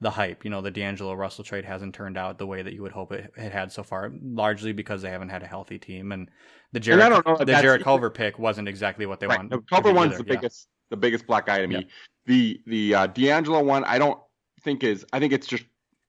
[0.00, 0.44] the hype.
[0.44, 3.12] You know, the D'Angelo Russell trade hasn't turned out the way that you would hope
[3.12, 6.12] it, it had so far, largely because they haven't had a healthy team.
[6.12, 6.28] And
[6.72, 9.38] the And Jared, I don't know the Jarrett Culver pick wasn't exactly what they right.
[9.38, 9.52] wanted.
[9.52, 10.24] The Culver one's either.
[10.24, 10.36] the Yeah.
[10.40, 11.74] biggest, the biggest black eye to me.
[11.74, 11.80] Yeah.
[12.26, 14.18] The the uh, D'Angelo one, I don't
[14.62, 15.04] think is.
[15.12, 15.64] I think it's just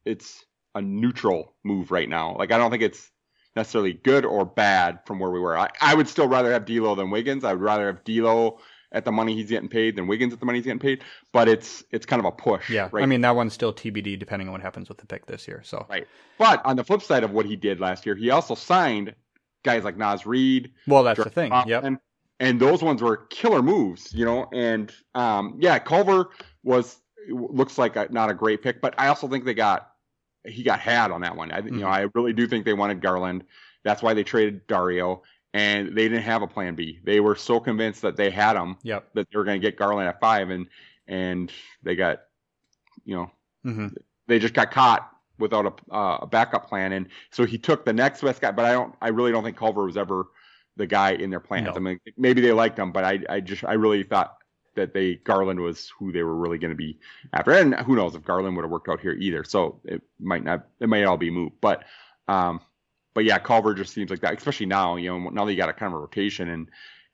[0.05, 2.35] it's a neutral move right now.
[2.37, 3.09] Like I don't think it's
[3.55, 5.57] necessarily good or bad from where we were.
[5.57, 7.43] I, I would still rather have D'Lo than Wiggins.
[7.43, 8.59] I would rather have D'Lo
[8.93, 11.03] at the money he's getting paid than Wiggins at the money he's getting paid.
[11.31, 12.69] But it's it's kind of a push.
[12.69, 13.03] Yeah, Right.
[13.03, 15.61] I mean that one's still TBD depending on what happens with the pick this year.
[15.63, 16.07] So Right.
[16.37, 19.15] But on the flip side of what he did last year, he also signed
[19.63, 21.53] guys like Naz Reid, well, that's the Dirk thing.
[21.67, 21.83] Yep.
[22.39, 24.49] And those ones were killer moves, you know.
[24.53, 26.29] And um, yeah, Culver
[26.63, 29.91] was looks like a, not a great pick, but I also think they got
[30.45, 31.51] he got had on that one.
[31.51, 31.87] I, You know.
[31.87, 33.45] I really do think they wanted Garland.
[33.83, 35.23] That's why they traded Dario,
[35.53, 36.99] and they didn't have a plan B.
[37.03, 39.09] They were so convinced that they had him Yep.
[39.13, 40.67] that they were going to get Garland at five, and
[41.07, 41.51] and
[41.83, 42.21] they got,
[43.05, 43.31] you know,
[43.63, 43.87] hmm
[44.27, 47.91] they just got caught without a, uh, a backup plan, and so he took the
[47.91, 48.51] next best guy.
[48.51, 50.27] But I don't, I really don't think Culver was ever
[50.77, 51.67] the guy in their plans.
[51.67, 51.73] No.
[51.75, 54.37] I mean, maybe they liked him, but I, I just, I really thought
[54.75, 56.99] that they Garland was who they were really going to be
[57.33, 59.43] after, and who knows if Garland would have worked out here either.
[59.43, 61.83] So it might not, it might all be moot, but,
[62.27, 62.61] um,
[63.13, 64.95] but yeah, Culver just seems like that, especially now.
[64.95, 66.69] You know, now that you got a kind of a rotation and.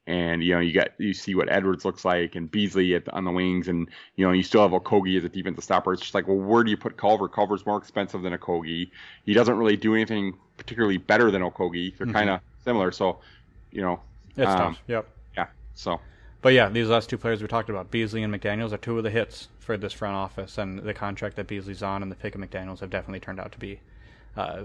[0.07, 3.12] And you know you got you see what Edwards looks like and Beasley at the,
[3.13, 5.93] on the wings and you know you still have Okogie as a defensive stopper.
[5.93, 7.29] It's just like well where do you put Culver?
[7.29, 8.89] Culver's more expensive than Okogie.
[9.23, 11.95] He doesn't really do anything particularly better than Okogie.
[11.95, 12.13] They're Mhm.
[12.13, 12.91] kind of similar.
[12.91, 13.19] So
[13.71, 14.01] you know
[14.35, 14.81] It's Um, tough.
[14.88, 15.07] Yep.
[15.38, 15.47] yeah.
[15.75, 16.01] So
[16.41, 19.03] But yeah, these last two players we talked about, Beasley and McDaniels, are two of
[19.03, 22.33] the hits for this front office, and the contract that Beasley's on and the pick
[22.35, 23.81] of McDaniels have definitely turned out to be
[24.37, 24.63] uh,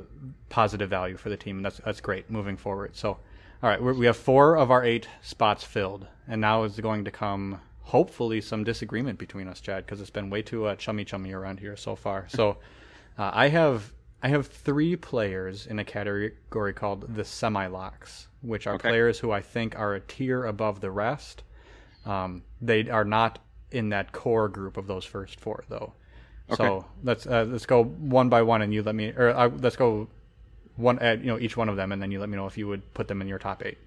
[0.49, 2.97] positive value for the team, and that's that's great moving forward.
[2.97, 6.79] So, all right, we're, we have four of our eight spots filled, and now is
[6.81, 10.77] going to come hopefully some disagreement between us, Chad, because it's been way too uh,
[10.77, 12.27] chummy chummy around here so far.
[12.29, 12.59] So,
[13.19, 18.67] uh, I have I have three players in a category called the semi locks, which
[18.67, 18.89] are Okay.
[18.89, 21.43] players who I think are a tier above the rest.
[22.07, 23.39] Um, they are not
[23.71, 25.95] in that core group of those first four, though.
[26.51, 29.77] So let's uh, let's go one by one, and you let me, or uh, let's
[29.77, 30.09] go
[30.77, 32.59] one at you know each one of them, and then you let me know if
[32.59, 33.79] you would put them in your top eight.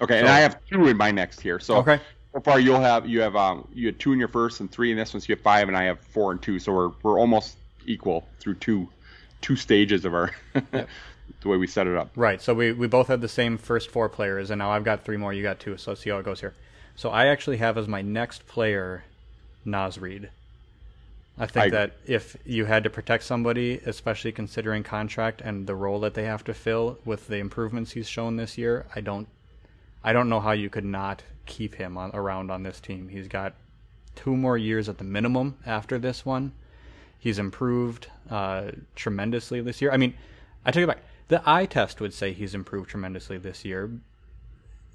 [0.00, 1.58] okay, and I have two in my next here.
[1.58, 2.00] So Okay.
[2.32, 4.90] so far you'll have you have um you had two in your first and three
[4.90, 6.58] in this one, so you have five, and I have four and two.
[6.58, 8.88] So we're we're almost equal through two
[9.40, 10.32] two stages of our
[10.72, 12.10] the way we set it up.
[12.16, 12.40] Right.
[12.40, 15.16] So we, we both had the same first four players, and now I've got three
[15.16, 15.32] more.
[15.32, 15.76] You got two.
[15.76, 16.54] So let's see how it goes here.
[16.94, 19.04] So I actually have as my next player
[19.64, 20.30] Naz Reid.
[21.38, 25.74] I think I- that if you had to protect somebody, especially considering contract and the
[25.74, 29.28] role that they have to fill with the improvements he's shown this year, I don't
[30.04, 33.08] I don't know how you could not keep him on, around on this team.
[33.08, 33.54] He's got
[34.14, 36.52] two more years at the minimum after this one.
[37.18, 39.90] He's improved uh, tremendously this year.
[39.90, 40.14] I mean,
[40.64, 41.02] I take it back.
[41.26, 43.90] The eye test would say he's improved tremendously this year.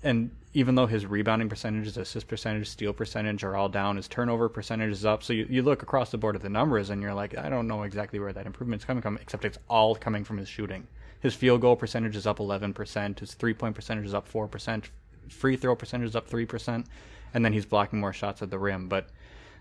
[0.03, 4.07] And even though his rebounding percentage, his assist percentage, steal percentage are all down, his
[4.07, 5.23] turnover percentage is up.
[5.23, 7.67] So you, you look across the board at the numbers and you're like, I don't
[7.67, 10.87] know exactly where that improvement's coming from, except it's all coming from his shooting.
[11.21, 14.85] His field goal percentage is up 11%, his three point percentage is up 4%,
[15.29, 16.85] free throw percentage is up 3%,
[17.33, 18.89] and then he's blocking more shots at the rim.
[18.89, 19.07] But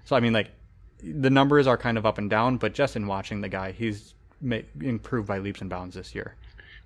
[0.04, 0.50] so, I mean, like,
[1.02, 4.14] the numbers are kind of up and down, but just in watching the guy, he's
[4.40, 6.34] ma- improved by leaps and bounds this year.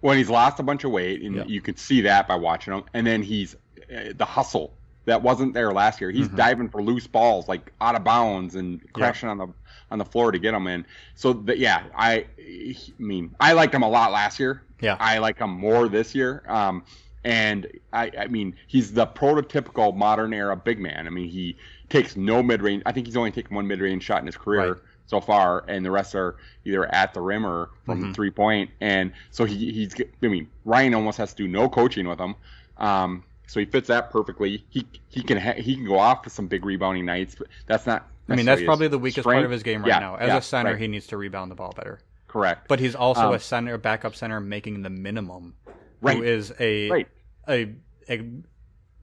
[0.04, 2.84] Well, he's lost a bunch of weight, and you could see that by watching him.
[2.92, 3.54] And then he's
[3.90, 4.74] uh, the hustle
[5.06, 6.10] that wasn't there last year.
[6.10, 6.36] He's Mm-hmm.
[6.36, 9.48] diving for loose balls, like out of bounds, and crashing on the
[9.90, 10.84] on the floor to get them in.
[11.14, 14.62] So that yeah, I, I mean, I liked him a lot last year.
[14.82, 14.98] Yeah.
[15.00, 16.42] I like him more this year.
[16.48, 16.84] Um,
[17.24, 21.06] and I, I mean, he's the prototypical modern era big man.
[21.06, 21.56] I mean, he
[21.88, 22.82] takes no mid range.
[22.84, 24.82] I think he's only taken one mid range shot in his career Right.
[25.06, 28.70] So far, and the rest are either at the rim or from three point.
[28.80, 32.34] And so he, he's, I mean, Ryan almost has to do no coaching with him.
[32.78, 34.64] Um, so he fits that perfectly.
[34.70, 37.86] He he can ha- he can go off for some big rebounding nights, but that's
[37.86, 38.08] not.
[38.28, 40.16] I mean, that's probably the weakest part of his game right Yeah, now.
[40.16, 40.80] As yeah, a center, right.
[40.80, 42.00] he needs to rebound the ball better.
[42.26, 42.68] correct.
[42.68, 45.54] But he's also Um, a center, backup center, making the minimum.
[46.00, 46.16] Right.
[46.16, 47.08] Who is a Right.
[47.46, 47.74] a
[48.08, 48.24] a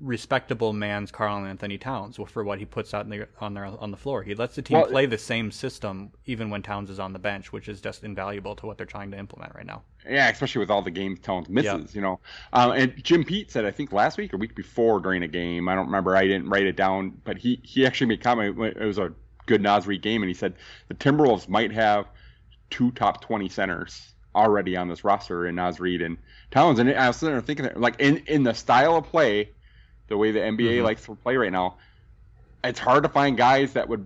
[0.02, 3.98] respectable man's Karl-Anthony Towns for what he puts out in the, on the on the
[3.98, 4.24] floor.
[4.24, 7.20] He lets the team Well- play the same system even when Towns is on the
[7.20, 9.84] bench, which is just invaluable to what they're trying to implement right now.
[10.10, 12.20] Yeah, especially with all the game Towns misses, you know.
[12.54, 15.70] Um, and Jim Pete said, I think last week or week before during a game,
[15.70, 18.60] I don't remember, I didn't write it down, but he, he actually made comment.
[18.60, 19.14] It was a
[19.46, 20.56] good Naz Reid game, and he said
[20.88, 22.08] the Timberwolves might have
[22.72, 26.18] two top 20 centers already on this roster in Naz Reid and
[26.50, 26.80] Towns.
[26.80, 29.52] And I was sitting there thinking, that, like, in, in the style of play,
[30.12, 30.84] the way the NBA Mhm.
[30.84, 31.78] likes to play right now,
[32.64, 34.06] it's hard to find guys that would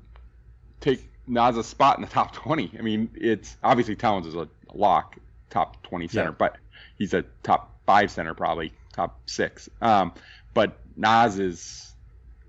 [0.79, 2.71] take Naz's spot in the top 20.
[2.77, 5.17] I mean, it's obviously Towns is a lock,
[5.49, 6.35] top 20 center, Yeah.
[6.37, 6.57] but
[6.97, 9.67] he's a top five center, probably top six.
[9.81, 10.13] Um,
[10.53, 11.93] but Naz is,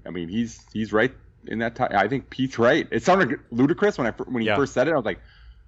[0.07, 1.13] I mean, he's he's right
[1.47, 1.75] in that.
[1.77, 2.87] Top, I think Pete's right.
[2.93, 4.57] It sounded ludicrous when I when he Yeah.
[4.57, 4.93] first said it.
[4.93, 5.21] I was like,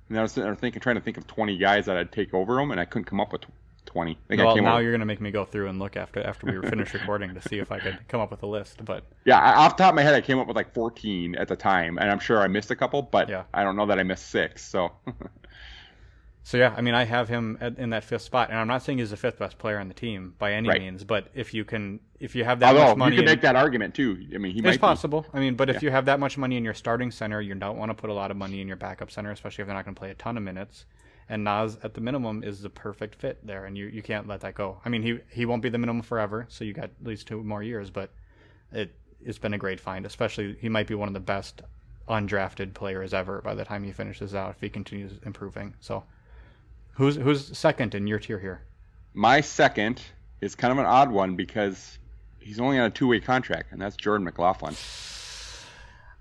[0.08, 2.32] and I was sitting there thinking, trying to think of 20 guys that I'd take
[2.34, 3.42] over him, and I couldn't come up with
[3.88, 4.12] 20.
[4.12, 5.78] I think I well, came now up, you're going to make me go through and
[5.78, 8.42] look after after we were finished recording to see if I could come up with
[8.42, 8.84] a list.
[8.84, 11.48] But Yeah, off the top of my head, I came up with like 14 at
[11.48, 13.44] the time, and I'm sure I missed a couple, but Yeah.
[13.52, 14.64] I don't know that I missed six.
[14.64, 14.92] So
[16.42, 18.82] So yeah, I mean, I have him at, in that fifth spot, and I'm not
[18.82, 20.80] saying he's the fifth best player on the team by any Right.
[20.80, 21.04] means.
[21.04, 23.54] But if you can, if you have that although much money, you can make that
[23.54, 24.16] argument too.
[24.34, 24.80] I mean, he might it's be.
[24.80, 25.26] possible.
[25.34, 27.76] I mean, but if you have that much money in your starting center, you don't
[27.76, 29.84] want to put a lot of money in your backup center, especially if they're not
[29.84, 30.86] going to play a ton of minutes.
[31.28, 34.40] And Naz, at the minimum, is the perfect fit there, and you, you can't let
[34.40, 34.80] that go.
[34.84, 37.42] I mean, he he won't be the minimum forever, so you got at least two
[37.44, 37.90] more years.
[37.90, 38.10] But
[38.72, 41.62] it it's been a great find, especially he might be one of the best
[42.08, 45.74] undrafted players ever by the time he finishes out if he continues improving.
[45.80, 46.04] So,
[46.92, 48.62] who's who's second in your tier here?
[49.12, 50.00] My second
[50.40, 51.98] is kind of an odd one because
[52.38, 54.74] he's only on a two-way contract, and that's Jordan McLaughlin.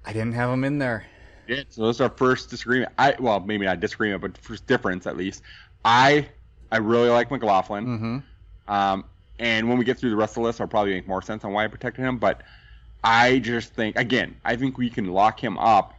[0.06, 1.06] I didn't have him in there.
[1.48, 1.64] Yeah.
[1.70, 2.92] So that's our first disagreement.
[2.98, 5.42] I well, maybe not disagreement, but first difference at least.
[5.86, 6.28] I
[6.72, 7.86] I really like McLaughlin.
[7.86, 8.74] Mm-hmm.
[8.74, 9.06] Um,
[9.40, 11.44] and when we get through the rest of the list, I'll probably make more sense
[11.46, 12.18] on why I protected him.
[12.18, 12.42] But
[13.04, 15.94] I just think, again, I think we can lock him up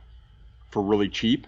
[0.70, 1.46] for really cheap.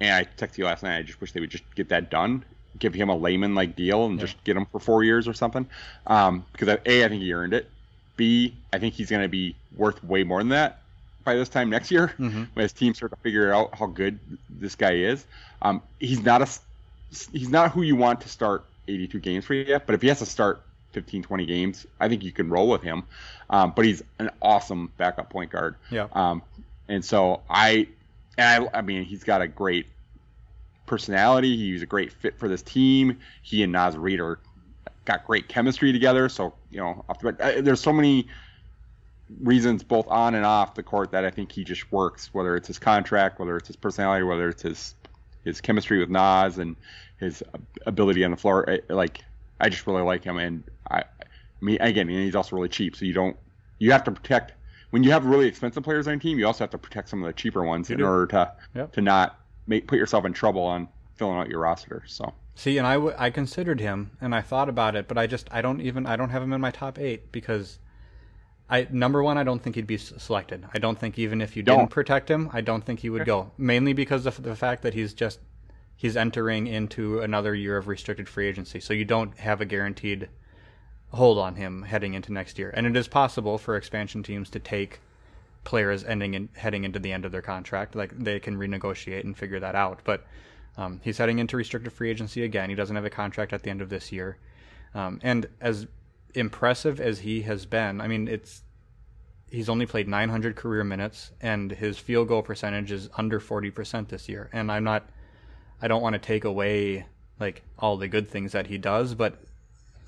[0.00, 0.98] And I texted you last night.
[0.98, 2.44] I just wish they would just get that done,
[2.78, 4.26] give him a layman like deal, and Yeah.
[4.26, 5.66] just get him for four years or something.
[6.06, 7.68] Um, because I- a, I think he earned it.
[8.16, 10.81] B, I think he's going to be worth way more than that
[11.24, 12.44] by this time next year Mm-hmm.
[12.54, 14.18] when his team start to figure out how good
[14.50, 15.24] this guy is.
[15.60, 16.48] Um, he's not a
[17.32, 20.08] he's not who you want to start 82 games for you yet, but if he
[20.08, 23.04] has to start 15, 20 games, I think you can roll with him.
[23.50, 25.76] Um, but he's an awesome backup point guard.
[25.90, 26.08] Yeah.
[26.12, 26.42] Um,
[26.88, 27.86] and so I,
[28.36, 29.86] and I, I mean, he's got a great
[30.86, 31.56] personality.
[31.56, 33.18] He's a great fit for this team.
[33.42, 34.38] He and Naz Reid are
[35.04, 36.28] got great chemistry together.
[36.28, 38.26] So you know, off the, there's so many
[39.40, 42.32] reasons both on and off the court that I think he just works.
[42.34, 44.94] Whether it's his contract, whether it's his personality, whether it's his
[45.44, 46.76] his chemistry with Naz and
[47.18, 47.42] his
[47.86, 48.68] ability on the floor.
[48.70, 49.22] I, like
[49.60, 51.04] I just really like him, and I, I
[51.60, 52.96] mean, again, he's also really cheap.
[52.96, 53.36] So you don't
[53.78, 54.52] you have to protect
[54.90, 56.38] when you have really expensive players on your team.
[56.38, 58.06] You also have to protect some of the cheaper ones You in do.
[58.06, 58.92] order to Yep.
[58.94, 62.02] to not make put yourself in trouble on filling out your roster.
[62.06, 65.26] So See, and I, w- I considered him and I thought about it, but I
[65.26, 67.78] just I don't even I don't have him in my top eight because
[68.72, 70.64] I number one I don't think he'd be selected.
[70.72, 71.80] I don't think even if you Don't.
[71.80, 73.52] didn't protect him, I don't think he would go.
[73.58, 75.40] Mainly because of the fact that he's just
[75.94, 80.30] he's entering into another year of restricted free agency, so you don't have a guaranteed
[81.10, 82.72] hold on him heading into next year.
[82.74, 85.00] And it is possible for expansion teams to take
[85.64, 87.94] players ending and heading into the end of their contract.
[87.94, 90.00] Like they can renegotiate and figure that out.
[90.04, 90.24] But
[90.78, 92.70] um, he's heading into restricted free agency again.
[92.70, 94.38] He doesn't have a contract at the end of this year.
[94.94, 95.86] Um, and as
[96.34, 98.62] impressive as he has been, I mean, it's
[99.52, 104.28] he's only played 900 career minutes, and his field goal percentage is under 40% this
[104.28, 104.48] year.
[104.52, 105.08] And I'm not,
[105.80, 107.06] I don't want to take away
[107.38, 109.38] like all the good things that he does, but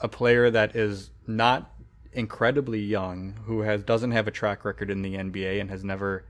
[0.01, 1.71] a player that is not
[2.13, 6.25] incredibly young, who has doesn't have a track record in the NBA and has never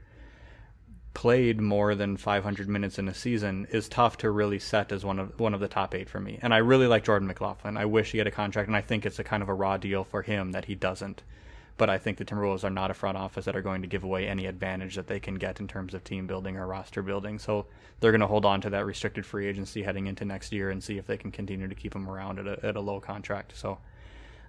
[1.15, 5.19] played more than 500 minutes in a season is tough to really set as one
[5.19, 6.39] of one of the top eight for me.
[6.43, 7.77] And I really like Jordan McLaughlin.
[7.77, 9.77] I wish he had a contract, and I think it's a kind of a raw
[9.77, 11.23] deal for him that he doesn't.
[11.77, 14.05] But I think the Timberwolves are not a front office that are going to give
[14.05, 17.39] away any advantage that they can get in terms of team building or roster building.
[17.39, 17.67] So
[17.99, 20.83] they're going to hold on to that restricted free agency heading into next year and
[20.83, 23.57] see if they can continue to keep him around at a, at a low contract.
[23.57, 23.79] So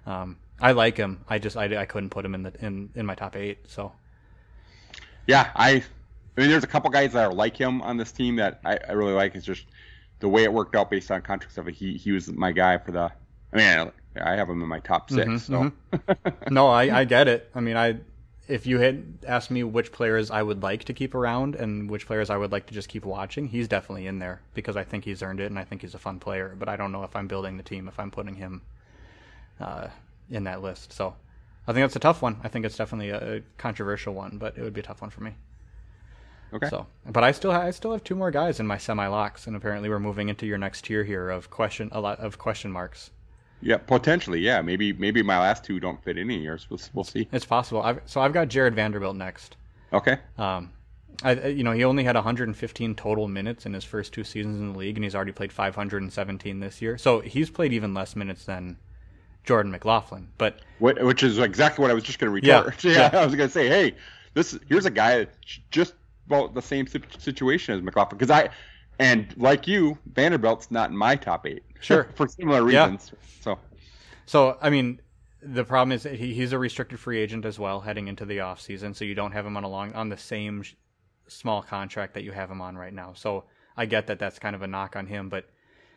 [0.06, 1.24] um, I like him.
[1.28, 3.58] I just I, I couldn't put him in the in, in my top eight.
[3.68, 3.92] So
[5.26, 5.84] Yeah, I.
[6.36, 8.78] I mean, there's a couple guys that are like him on this team that I,
[8.88, 9.34] I really like.
[9.34, 9.66] It's just
[10.20, 11.66] the way it worked out based on contract stuff.
[11.68, 13.10] He he was my guy for the.
[13.52, 15.72] I mean, I, I have him in my top 6 Mhm, so
[16.50, 17.50] no, I, I get it.
[17.54, 17.98] I mean, I
[18.48, 22.06] if you had asked me which players I would like to keep around and which
[22.06, 25.04] players I would like to just keep watching, he's definitely in there because I think
[25.04, 26.54] he's earned it and I think he's a fun player.
[26.58, 28.62] But I don't know if I'm building the team if I'm putting him
[29.60, 29.88] uh,
[30.30, 30.92] in that list.
[30.92, 31.14] So
[31.66, 32.38] I think that's a tough one.
[32.44, 35.22] I think it's definitely a controversial one, but it would be a tough one for
[35.22, 35.34] me.
[36.52, 36.68] Okay.
[36.68, 39.46] So, but I still ha- I still have two more guys in my semi locks,
[39.46, 42.70] and apparently we're moving into your next tier here of question a lot of question
[42.70, 43.10] marks.
[43.60, 44.40] Yeah, potentially.
[44.40, 46.66] Yeah, maybe maybe my last two don't fit any of yours.
[46.70, 47.28] We'll, we'll see.
[47.32, 47.82] It's possible.
[47.82, 49.56] I've, so I've got Jarred Vanderbilt next.
[49.92, 50.18] Okay.
[50.38, 50.72] Um,
[51.22, 54.72] I, you know, he only had 115 total minutes in his first two seasons in
[54.72, 56.98] the league, and he's already played 517 this year.
[56.98, 58.76] So he's played even less minutes than
[59.44, 60.28] Jordan McLaughlin.
[60.36, 62.84] But What, which is exactly what I was just going to Yeah, retort.
[62.84, 63.20] Yeah, yeah.
[63.20, 63.94] I was going to say, hey,
[64.34, 65.38] this here's a guy that's
[65.70, 65.94] just
[66.26, 66.86] about the same
[67.18, 68.50] situation as McLaughlin because I
[68.98, 71.62] and like you, Vanderbilt's not in my top eight.
[71.80, 72.08] Sure.
[72.14, 73.12] for similar reasons.
[73.12, 73.18] Yeah.
[73.42, 73.58] So
[74.24, 75.00] so I mean,
[75.42, 78.96] the problem is he, he's a restricted free agent as well heading into the offseason,
[78.96, 80.74] so you don't have him on a long on the same sh-
[81.28, 83.12] small contract that you have him on right now.
[83.14, 83.44] So
[83.76, 85.48] I get that that's kind of a knock on him, but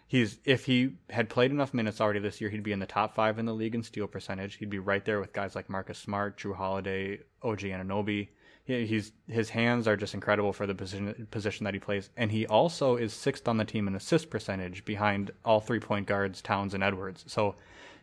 [0.06, 3.15] he's if he had played enough minutes already this year, he'd be in the top
[3.15, 4.56] five in the league in steal percentage.
[4.56, 8.28] He'd be right there with guys like Marcus Smart, Jrue Holiday, OG Anunoby.
[8.69, 12.32] He, he's his hands are just incredible for the position position that he plays, and
[12.32, 16.39] he also is sixth on the team in assist percentage behind all three point guards
[16.39, 17.25] Towns and Edwards.
[17.27, 17.55] So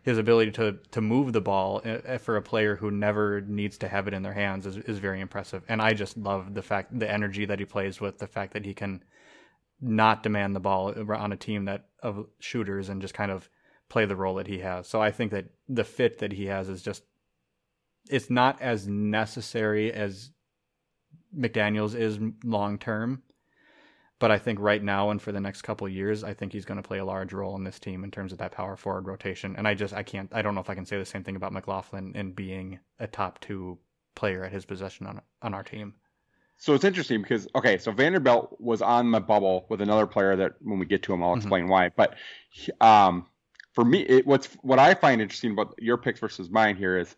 [0.02, 3.88] his ability to to move the ball uh, for a player who never needs to
[3.88, 5.62] have it in their hands is, is very impressive.
[5.68, 8.64] And I just love the fact the energy that he plays with, the fact that
[8.64, 9.04] he can
[9.80, 13.48] not demand the ball on a team that of shooters and just kind of
[13.88, 14.88] play the role that he has.
[14.88, 17.04] So I think that the fit that he has is just
[18.08, 20.30] it's not as necessary as
[21.36, 23.22] McDaniels is long term.
[24.18, 26.64] But I think right now and for the next couple of years, I think he's
[26.64, 29.06] going to play a large role in this team in terms of that power forward
[29.06, 29.54] rotation.
[29.56, 31.36] And I just I can't I don't know if I can say the same thing
[31.36, 33.78] about McLaughlin and being a top two
[34.14, 35.94] player at his position on on our team.
[36.58, 40.54] so it's interesting because okay, so Vanderbilt was on my bubble with another player that
[40.60, 41.36] when we get to him, I'll Mhm.
[41.36, 41.90] explain why.
[41.90, 42.14] But
[42.80, 43.26] um,
[43.74, 47.14] for me, it, what's what I find interesting about your picks versus mine here is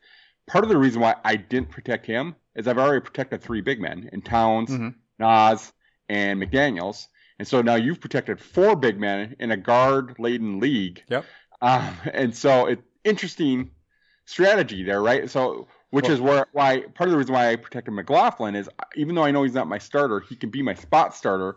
[0.48, 3.80] part of the reason why I didn't protect him is I've already protected three big
[3.80, 4.94] men in Towns, Mhm.
[5.18, 5.72] Naz,
[6.08, 7.06] and McDaniels.
[7.38, 11.04] And so now you've protected four big men in a guard laden league.
[11.08, 11.24] Yep.
[11.62, 13.70] Um, and so it interesting
[14.26, 15.30] strategy there, right?
[15.30, 18.68] So which Well- is where why part of the reason why I protected McLaughlin is
[18.96, 21.56] even though I know he's not my starter, he can be my spot starter.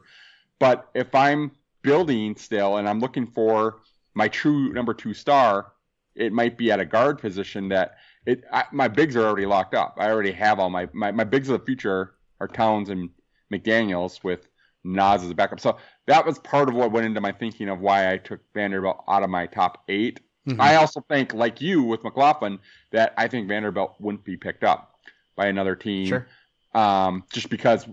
[0.59, 3.79] But if I'm building still and I'm looking for
[4.13, 5.73] my true number two star,
[6.15, 9.73] it might be at a guard position that it I, my bigs are already locked
[9.73, 9.97] up.
[9.99, 13.09] I already have all my, my my bigs of the future are Towns and
[13.53, 14.47] McDaniels with
[14.83, 15.59] Naz as a backup.
[15.59, 19.03] So that was part of what went into my thinking of why I took Vanderbilt
[19.07, 20.59] out of my top 8 Mhm.
[20.59, 22.59] I also think, like you with McLaughlin,
[22.91, 24.99] that I think Vanderbilt wouldn't be picked up
[25.35, 26.07] by another team.
[26.07, 26.27] Sure.
[26.73, 27.87] Um, just because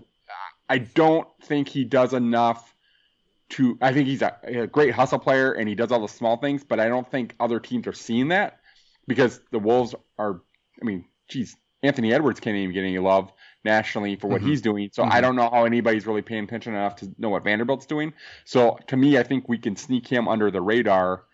[0.67, 2.73] I don't think he does enough
[3.49, 3.77] to.
[3.81, 6.63] I think he's a, a great hustle player and he does all the small things,
[6.63, 8.58] but I don't think other teams are seeing that
[9.09, 10.41] because the Wolves are.
[10.81, 13.33] I mean, geez, Anthony Edwards can't even get any love
[13.65, 14.47] nationally for what Mhm.
[14.47, 14.89] he's doing.
[14.93, 15.11] So Mhm.
[15.11, 18.13] I don't know how anybody's really paying attention enough to know what Vanderbilt's doing.
[18.45, 21.25] So to me, I think we can sneak him under the radar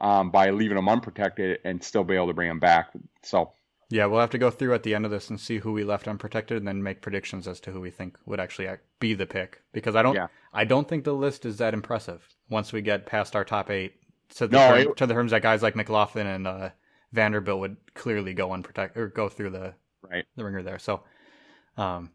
[0.00, 2.90] um, by leaving him unprotected and still be able to bring him back.
[3.22, 3.52] So
[3.90, 5.84] Yeah, we'll have to go through at the end of this and see who we
[5.84, 8.68] left unprotected, and then make predictions as to who we think would actually
[8.98, 9.60] be the pick.
[9.72, 10.26] Because I don't, Yeah.
[10.52, 13.94] I don't think the list is that impressive once we get past our top eight.
[14.36, 16.70] To the No, term, it- to the terms that guys like McLaughlin and uh,
[17.14, 20.24] Vanderbilt would clearly go unprotected or go through the right.
[20.36, 20.80] the ringer there.
[20.80, 21.02] So,
[21.76, 22.10] um,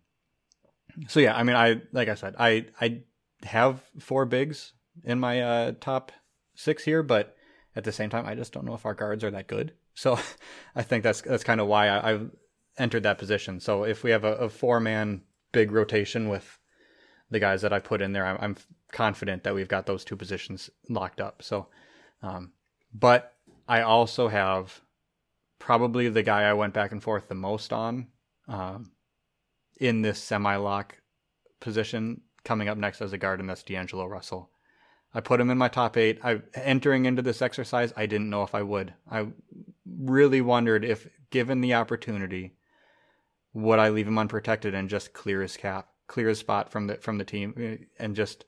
[1.08, 3.02] so yeah, I mean, I like I said, I I
[3.44, 4.74] have four bigs
[5.06, 6.12] in my uh, top
[6.54, 7.36] six here, but
[7.76, 9.74] at the same time, I just don't know if our guards are that good.
[9.94, 10.20] So,
[10.76, 12.32] I think that's that's kind of why I, I've
[12.78, 13.62] entered that position.
[13.62, 15.22] So, if we have a, a four man
[15.54, 16.60] big rotation with
[17.32, 18.58] the guys that I put in there, I'm, I'm
[18.92, 21.42] confident that we've got those two positions locked up.
[21.42, 21.68] So,
[22.22, 22.52] um,
[22.94, 23.36] but
[23.68, 24.82] I also have
[25.60, 28.08] probably the guy I went back and forth the most on
[28.48, 28.92] um,
[29.78, 30.98] in this semi lock
[31.60, 34.50] position coming up next as a guard, and that's D'Angelo Russell.
[35.14, 36.20] I put him in my top eight.
[36.24, 38.94] I entering into this exercise, I didn't know if I would.
[39.10, 39.28] I
[39.86, 42.54] really wondered if, given the opportunity,
[43.54, 46.96] would I leave him unprotected and just clear his cap, clear his spot from the
[46.96, 48.46] from the team, eh, and just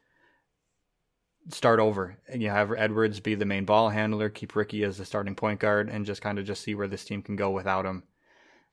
[1.50, 2.18] start over.
[2.28, 5.60] and You have Edwards be the main ball handler, keep Ricky as the starting point
[5.60, 8.04] guard, and just kind of just see where this team can go without him.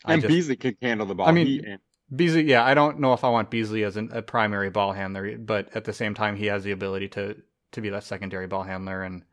[0.04, 1.28] I And just- Beasley can handle the ball.
[1.28, 1.76] I mean, He-
[2.14, 5.36] Beasley, yeah, I don't know if I want Beasley as an, a primary ball handler,
[5.36, 7.36] but at the same time, he has the ability to
[7.72, 9.24] to be that secondary ball handler, and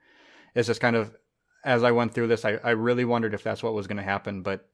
[0.55, 1.15] it's just kind of
[1.63, 4.03] as I went through this, I, I really wondered if that's what was going to
[4.03, 4.67] happen, but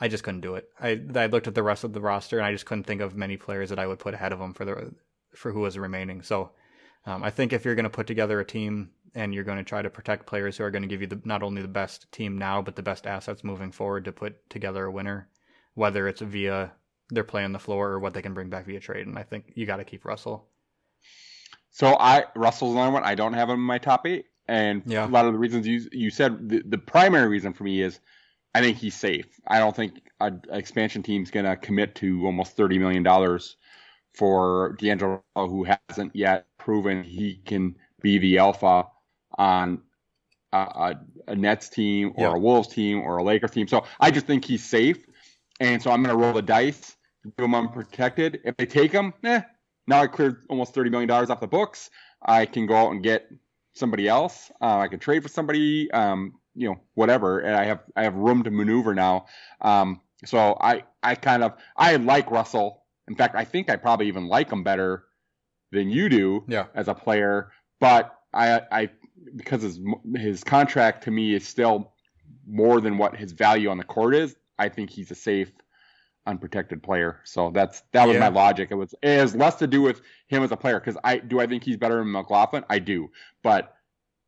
[0.00, 0.68] I just couldn't do it.
[0.80, 3.14] I I looked at the rest of the roster, and I just couldn't think of
[3.14, 4.92] many players that I would put ahead of him for the
[5.36, 6.22] for who was remaining.
[6.22, 6.50] So
[7.06, 9.64] um, I think if you're going to put together a team and you're going to
[9.64, 12.10] try to protect players who are going to give you the, not only the best
[12.12, 15.28] team now, but the best assets moving forward to put together a winner,
[15.74, 16.72] whether it's via
[17.10, 19.06] their play on the floor or what they can bring back via trade.
[19.06, 20.48] And I think you got to keep Russell.
[21.70, 23.04] So I Russell's another one.
[23.04, 25.06] I don't have him in my top eight, and Yeah.
[25.06, 28.00] a lot of the reasons you you said the, the primary reason for me is
[28.54, 29.26] I think he's safe.
[29.46, 33.56] I don't think an expansion team's gonna commit to almost thirty million dollars
[34.14, 38.88] for D'Angelo, who hasn't yet proven he can be the alpha
[39.38, 39.80] on
[40.52, 42.34] a, a, a Nets team or Yeah.
[42.34, 43.68] a Wolves team or a Lakers team.
[43.68, 44.98] So I just think he's safe,
[45.60, 46.96] and so I'm gonna roll the dice,
[47.38, 48.40] do him unprotected.
[48.44, 49.42] If they take him, eh,
[49.86, 51.88] now I cleared almost thirty million dollars off the books.
[52.20, 53.30] I can go out and get
[53.74, 54.50] somebody else.
[54.60, 55.88] Uh, I can trade for somebody.
[55.92, 57.40] Um, you know, whatever.
[57.40, 59.26] And I have I have room to maneuver now.
[59.60, 62.82] Um, so I I kind of I like Russell.
[63.06, 65.04] In fact, I think I probably even like him better
[65.72, 66.66] than you do Yeah.
[66.74, 67.52] as a player.
[67.80, 68.90] But I I
[69.34, 69.80] because his
[70.16, 71.92] his contract to me is still
[72.46, 74.36] more than what his value on the court is.
[74.58, 75.52] I think he's a safe
[76.26, 77.20] unprotected player.
[77.24, 78.20] So that's that was Yeah.
[78.20, 78.68] my logic.
[78.70, 81.40] It was it has less to do with him as a player because I do
[81.40, 82.64] I think he's better than McLaughlin.
[82.68, 83.10] I do,
[83.42, 83.72] but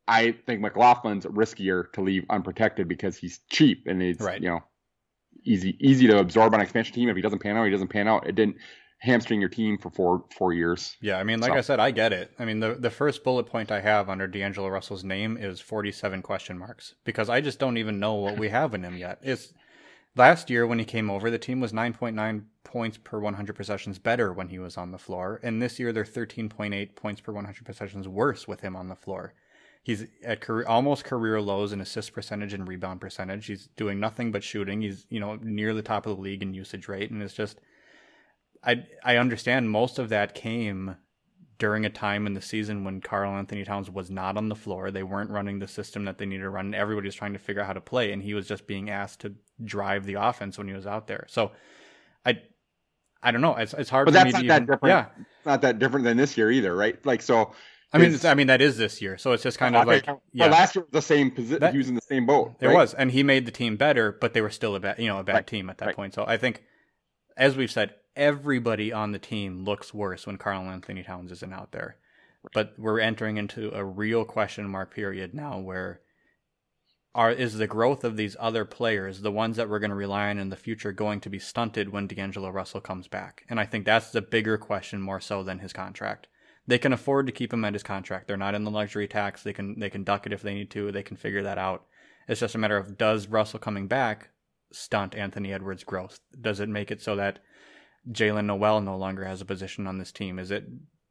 [0.07, 4.41] I think McLaughlin's riskier to leave unprotected because he's cheap and it's Right.
[4.41, 4.63] you know
[5.43, 7.09] easy easy to absorb on an expansion team.
[7.09, 8.27] If he doesn't pan out, he doesn't pan out.
[8.27, 8.57] It didn't
[8.99, 10.97] hamstring your team for four four years.
[11.01, 12.31] Yeah, I mean, like So- I said, I get it.
[12.39, 16.21] I mean, the the first bullet point I have under D'Angelo Russell's name is 47
[16.21, 19.19] question marks because I just don't even know what we have in him yet.
[19.21, 19.53] It's
[20.15, 24.33] last year when he came over, the team was 9.9 points per 100 possessions better
[24.33, 28.07] when he was on the floor, and this year they're 13.8 points per 100 possessions
[28.07, 29.33] worse with him on the floor.
[29.81, 33.45] He's at career, almost career lows in assist percentage and rebound percentage.
[33.47, 34.81] He's doing nothing but shooting.
[34.81, 37.59] He's you know near the top of the league in usage rate, and it's just
[38.63, 40.97] I I understand most of that came
[41.57, 44.91] during a time in the season when Karl-Anthony Towns was not on the floor.
[44.91, 46.73] They weren't running the system that they needed to run.
[46.73, 49.21] Everybody was trying to figure out how to play, and he was just being asked
[49.21, 51.25] to drive the offense when he was out there.
[51.29, 51.51] So,
[52.25, 52.41] I
[53.23, 53.55] I don't know.
[53.55, 54.95] It's it's hard But for that's me not to that even, different.
[54.95, 55.07] Yeah,
[55.37, 57.03] It's not that different than this year either, right?
[57.05, 57.53] Like so.
[57.91, 60.21] I mean, I mean that is this year, so it's just kind of like but
[60.31, 60.45] yeah.
[60.47, 61.71] last year was the same position.
[61.71, 62.55] He was in the same boat.
[62.61, 62.73] It right?
[62.73, 65.19] was, and he made the team better, but they were still a bad, you know,
[65.19, 65.95] a bad Right, team at that right.
[65.95, 66.13] point.
[66.13, 66.63] So I think,
[67.37, 71.95] as we've said, everybody on the team looks worse when Karl-Anthony Towns isn't out there.
[72.53, 76.01] But we're entering into a real question mark period now, where
[77.15, 80.29] are is the growth of these other players, the ones that we're going to rely
[80.29, 83.45] on in the future, going to be stunted when D'Angelo Russell comes back?
[83.49, 86.27] And I think that's the bigger question more so than his contract.
[86.67, 88.27] They can afford to keep him at his contract.
[88.27, 89.41] They're not in the luxury tax.
[89.41, 90.91] They can they can duck it if they need to.
[90.91, 91.85] They can figure that out.
[92.27, 94.29] It's just a matter of does Russell coming back
[94.71, 96.19] stunt Anthony Edwards' growth?
[96.39, 97.39] Does it make it so that
[98.09, 100.39] Jaylen Nowell no longer has a position on this team?
[100.39, 100.65] Is it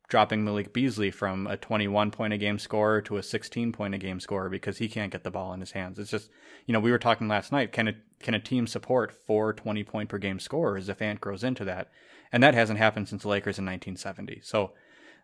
[0.08, 3.98] dropping Malik Beasley from a 21 point a game scorer to a 16 point a
[3.98, 5.98] game scorer because he can't get the ball in his hands.
[5.98, 6.30] It's just,
[6.66, 7.72] you know, we were talking last night.
[7.72, 11.44] Can a can a team support four 20 point per game scorers if Ant grows
[11.44, 11.90] into that?
[12.32, 14.40] And that hasn't happened since the Lakers in 1970.
[14.42, 14.72] So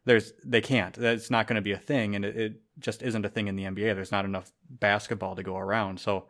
[0.05, 0.95] there's they can't.
[0.95, 3.57] That's not going to be a thing, and it, it just isn't a thing in
[3.57, 3.95] the NBA.
[3.95, 5.99] There's not enough basketball to go around.
[5.99, 6.27] So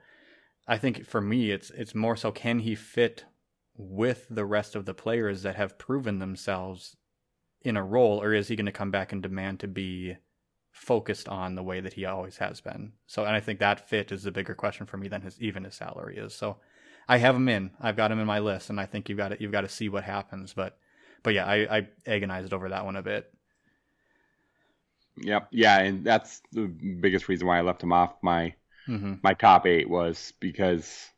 [0.69, 3.25] I think for me, it's it's more so can he fit
[3.77, 6.97] with the rest of the players that have proven themselves
[7.63, 10.17] in a role, or is he going to come back and demand to be
[10.71, 12.93] focused on the way that he always has been?
[13.07, 15.65] So, and I think that fit is the bigger question for me than his even
[15.65, 16.35] his salary is.
[16.35, 16.59] So,
[17.09, 17.71] I have him in.
[17.81, 19.69] I've got him in my list, and I think you've got to, you've got to
[19.69, 20.55] see what happens.
[20.55, 20.79] But,
[21.23, 23.33] but yeah, I, I agonized over that one a bit.
[25.19, 25.49] Yep.
[25.51, 28.55] Yeah, and that's the biggest reason why I left him off my
[28.89, 29.15] mm-hmm.
[29.23, 31.09] my top eight was because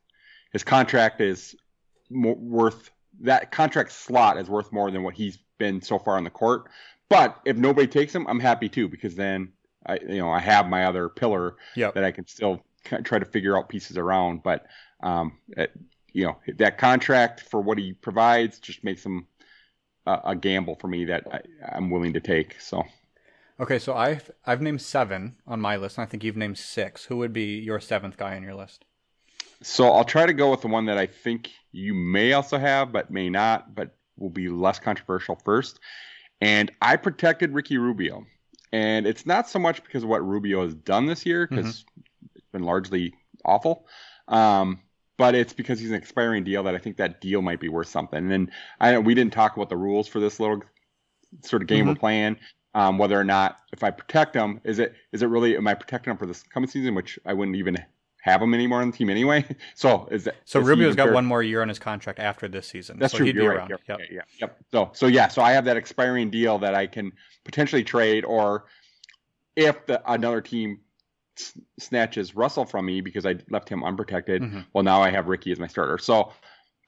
[0.53, 1.55] his contract is
[2.09, 2.91] more, worth
[3.21, 6.69] that contract slot is worth more than what he's been so far on the court.
[7.09, 9.53] But if nobody takes him, I'm happy too because then
[9.85, 11.93] I you know I have my other pillar yep.
[11.93, 12.63] that I can still
[13.03, 14.43] try to figure out pieces around.
[14.43, 14.65] But
[15.01, 15.71] um, it,
[16.13, 19.27] you know that contract for what he provides just makes him
[20.05, 21.41] a, a gamble for me that I,
[21.75, 22.59] I'm willing to take.
[22.59, 22.83] So.
[23.59, 27.05] Okay, so I've I've named seven on my list, and I think you've named six.
[27.05, 28.85] Who would be your seventh guy on your list?
[29.63, 32.91] So I'll try to go with the one that I think you may also have,
[32.91, 35.79] but may not, but will be less controversial first.
[36.41, 38.25] And I protected Ricky Rubio,
[38.71, 42.29] and it's not so much because of what Rubio has done this year, because mm-hmm.
[42.35, 43.87] it's been largely awful.
[44.27, 44.81] Um,
[45.17, 47.87] but it's because he's an expiring deal that I think that deal might be worth
[47.87, 48.31] something.
[48.31, 50.61] And I we didn't talk about the rules for this little
[51.43, 51.89] sort of game mm-hmm.
[51.89, 52.37] we're playing
[52.77, 55.73] um, whether or not if I protect him, is it is it really am I
[55.73, 57.77] protecting him for this coming season, which I wouldn't even
[58.27, 59.45] have him anymore on the team anyway.
[59.75, 60.59] So is that so?
[60.59, 62.97] Is Rubio's got one more year on his contract after this season.
[62.99, 63.27] That's so true.
[63.27, 63.69] You're right.
[63.69, 63.81] Yep.
[63.89, 64.21] Okay, yeah.
[64.39, 64.57] Yep.
[64.71, 65.27] So so yeah.
[65.27, 67.11] So I have that expiring deal that I can
[67.45, 68.65] potentially trade, or
[69.55, 70.79] if the another team
[71.77, 74.61] snatches Russell from me because I left him unprotected, mm-hmm.
[74.73, 75.97] well now I have Ricky as my starter.
[75.97, 76.33] So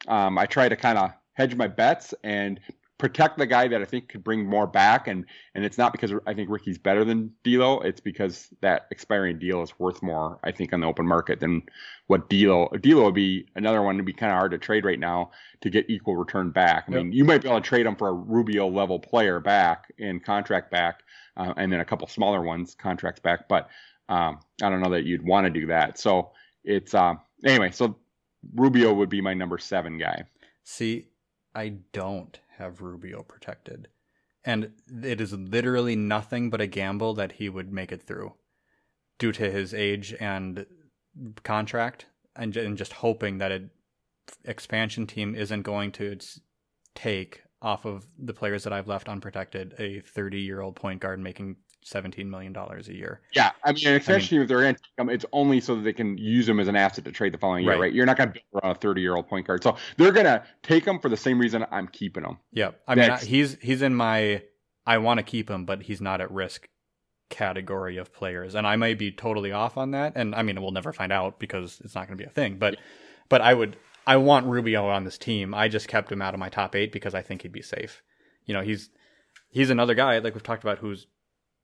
[0.07, 2.59] um, I try to kind of hedge my bets and
[2.99, 5.25] protect the guy that I think could bring more back, and
[5.55, 7.79] and it's not because I think Ricky's better than D'Lo.
[7.79, 11.63] It's because that expiring deal is worth more, I think, on the open market than
[12.05, 12.67] what D'Lo.
[12.79, 15.31] D'Lo would be another one to be kind of hard to trade right now
[15.61, 16.85] to get equal return back.
[16.87, 17.03] I yep.
[17.03, 20.19] mean, you might be able to trade him for a Rubio level player back in
[20.19, 21.01] contract back,
[21.37, 23.69] uh, and then a couple smaller ones contracts back, but
[24.09, 25.97] um, I don't know that you'd want to do that.
[25.97, 26.31] So
[26.65, 27.71] it's uh, anyway.
[27.71, 27.97] So
[28.55, 30.25] Rubio would be my number seven guy.
[30.63, 31.07] See,
[31.55, 33.87] I don't have Rubio protected.
[34.45, 34.71] And
[35.03, 38.35] it is literally nothing but a gamble that he would make it through
[39.17, 40.65] due to his age and
[41.43, 42.05] contract
[42.35, 43.69] and, and just hoping that an
[44.45, 46.17] expansion team isn't going to
[46.95, 51.19] take off of the players that I've left unprotected a 30 year old point guard
[51.19, 53.21] making seventeen million dollars a year.
[53.33, 55.93] Yeah, I mean, especially I mean, if they're in, um, it's only so that they
[55.93, 57.81] can use them as an asset to trade the following year, right?
[57.81, 57.93] right?
[57.93, 60.85] You're not going to build around a thirty-year-old point guard, so they're going to take
[60.85, 62.37] them for the same reason I'm keeping them.
[62.51, 64.43] Yeah, I mean, he's he's in my
[64.85, 66.67] I want to keep him, but he's not at risk
[67.29, 70.13] category of players, and I may be totally off on that.
[70.15, 72.57] And I mean, we'll never find out because it's not going to be a thing.
[72.57, 72.77] But
[73.29, 75.53] but I would I want Rubio on this team.
[75.53, 78.01] I just kept him out of my top eight because I think he'd be safe.
[78.45, 78.89] You know, he's
[79.49, 81.07] he's another guy like we've talked about who's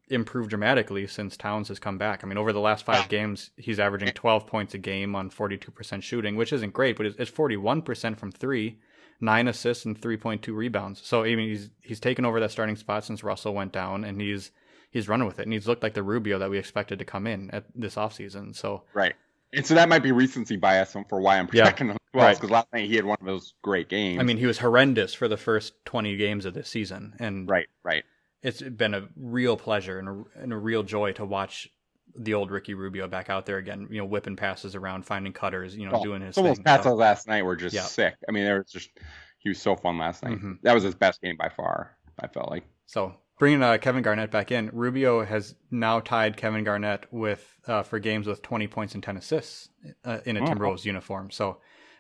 [0.10, 2.24] improved dramatically since Towns has come back.
[2.24, 6.04] I mean, over the last five games, he's averaging 12 points a game on 42%
[6.04, 8.80] shooting, which isn't great, but it's 41% from three,
[9.20, 11.02] nine assists and 3.2 rebounds.
[11.04, 14.22] So I mean, he's he's taken over that starting spot since Russell went down, and
[14.22, 14.52] he's
[14.92, 17.28] he's running with it, and he's looked like the Rubio that we expected to come
[17.28, 18.56] in at this offseason.
[18.56, 19.16] So right.
[19.54, 22.50] And so that might be recency bias for why I'm protecting yeah, him well, because
[22.50, 22.52] right.
[22.52, 24.20] last night he had one of those great games.
[24.20, 27.68] I mean, he was horrendous for the first 20 games of this season, and right,
[27.84, 28.04] right
[28.46, 31.68] it's been a real pleasure and a, and a real joy to watch
[32.16, 33.88] the old Ricky Rubio back out there again.
[33.90, 35.76] You know, whipping passes around, finding cutters.
[35.76, 36.36] You know, doing his.
[36.36, 37.82] Some of those passes so, last night were just yeah.
[37.82, 38.14] sick.
[38.30, 38.92] I mean, there was just
[39.40, 40.34] he was so fun last night.
[40.34, 40.54] Mm-hmm.
[40.62, 41.98] That was his best game by far.
[42.20, 42.66] I felt like.
[42.86, 47.82] So bringing uh, Kevin Garnett back in, Rubio has now tied Kevin Garnett with uh,
[47.82, 49.70] for games with 20 points and 10 assists
[50.04, 50.46] uh, in a oh.
[50.46, 51.32] Timberwolves uniform.
[51.32, 51.58] So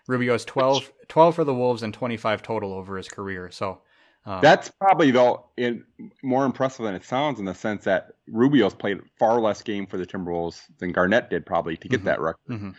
[0.07, 3.49] Rubio has 12, 12 for the Wolves and 25 total over his career.
[3.49, 3.81] So
[4.25, 5.83] um, That's probably though in,
[6.23, 9.97] more impressive than it sounds in the sense that Rubio's played far less game for
[9.97, 12.07] the Timberwolves than Garnett did probably to get mm-hmm.
[12.07, 12.49] that record.
[12.49, 12.69] Mm-hmm.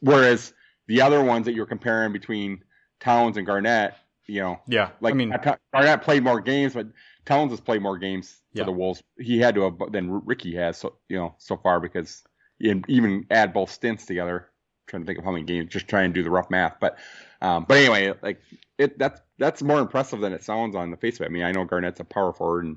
[0.00, 0.52] Whereas
[0.88, 2.64] the other ones that you're comparing between
[2.98, 3.94] Towns and Garnett,
[4.26, 5.34] you know, yeah, like I mean,
[5.72, 6.88] Garnett played more games, but
[7.24, 8.62] Towns has played more games yeah.
[8.62, 9.02] for the Wolves.
[9.18, 12.22] He had to have than Ricky has, so you know, so far because
[12.60, 14.48] even add both stints together.
[14.48, 16.76] I'm trying to think of how many games, just try and do the rough math,
[16.80, 16.98] but
[17.42, 18.40] um, but anyway, like
[18.78, 21.26] it that's that's more impressive than it sounds on the face of it.
[21.26, 22.76] I mean, I know Garnett's a power forward and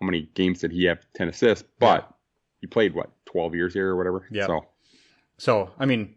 [0.00, 2.14] how many games did he have 10 assists, but yeah.
[2.62, 4.26] he played what 12 years here or whatever.
[4.30, 4.46] Yeah.
[4.46, 4.66] So,
[5.38, 6.14] so I mean,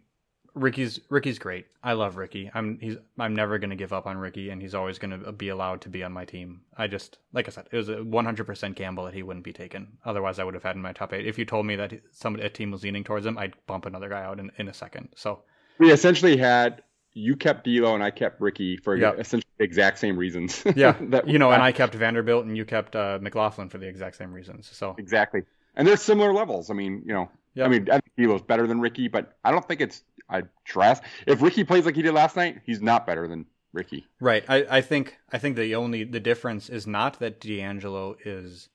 [0.56, 1.66] Ricky's Ricky's great.
[1.84, 2.50] I love Ricky.
[2.54, 5.32] I'm he's I'm never going to give up on Ricky, and he's always going to
[5.32, 6.62] be allowed to be on my team.
[6.78, 9.98] I just like I said, it was a 100% gamble that he wouldn't be taken.
[10.06, 11.26] Otherwise, I would have had in my top eight.
[11.26, 14.10] If you told me that somebody a team was leaning towards him, I'd bump another
[14.10, 15.10] guy out in, in a second.
[15.16, 15.42] So
[15.80, 16.84] we essentially had
[17.14, 19.20] you kept D'Lo and I kept Ricky for yep.
[19.20, 20.64] essentially the exact same reasons.
[20.76, 23.88] Yeah, that you know, and I kept Vanderbilt and you kept uh, McLaughlin for the
[23.88, 24.70] exact same reasons.
[24.72, 25.44] So exactly,
[25.76, 26.70] and they're similar levels.
[26.70, 27.68] I mean, you know, yep.
[27.68, 31.04] I mean, I think D'Lo's better than Ricky, but I don't think it's I trust.
[31.28, 34.08] If Ricky plays like he did last night, he's not better than Ricky.
[34.20, 34.44] Right.
[34.48, 38.70] I, I think I think the only the difference is not that D'Angelo is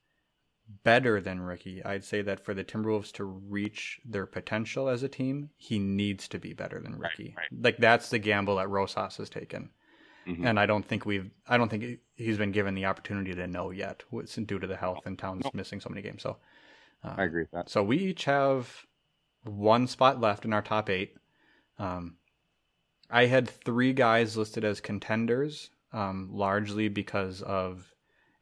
[0.84, 1.84] better than Ricky.
[1.84, 6.28] I'd say that for the Timberwolves to reach their potential as a team, he needs
[6.28, 7.34] to be better than Ricky.
[7.36, 7.64] Right, right.
[7.64, 9.70] Like that's the gamble that Rosas has taken.
[10.26, 10.46] Mm-hmm.
[10.46, 13.70] And I don't think we've I don't think he's been given the opportunity to know
[13.70, 14.02] yet
[14.44, 15.50] due to the health and Towns no.
[15.54, 16.22] missing so many games.
[16.22, 16.36] So
[17.02, 17.70] uh, I agree with that.
[17.70, 18.84] So we each have
[19.44, 21.14] one spot left in our top 8.
[21.78, 22.16] Um,
[23.10, 27.94] I had three guys listed as contenders, um, largely because of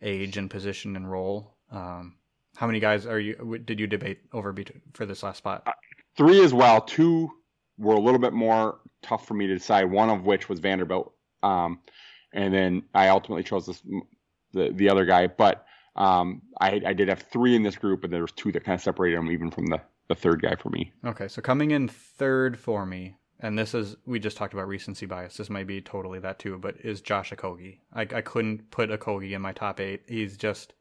[0.02, 1.55] age and position and role.
[1.70, 2.16] Um,
[2.56, 3.58] how many guys are you?
[3.64, 4.54] Did you debate over
[4.94, 5.62] for this last spot?
[5.66, 5.72] Uh,
[6.16, 6.80] three as well.
[6.80, 7.30] Two
[7.78, 9.84] were a little bit more tough for me to decide.
[9.84, 11.12] One of which was Vanderbilt,
[11.42, 11.80] um,
[12.32, 13.82] and then I ultimately chose this
[14.52, 15.26] the the other guy.
[15.26, 18.64] But um, I, I did have three in this group, and there was two that
[18.64, 20.92] kind of separated them even from the the third guy for me.
[21.04, 25.06] Okay, so coming in third for me and this is we just talked about recency
[25.06, 25.36] bias.
[25.36, 27.78] This might be totally that too, but is Josh Okogie.
[27.92, 30.02] I, I couldn't put Okogie in my top eight.
[30.08, 30.72] He's just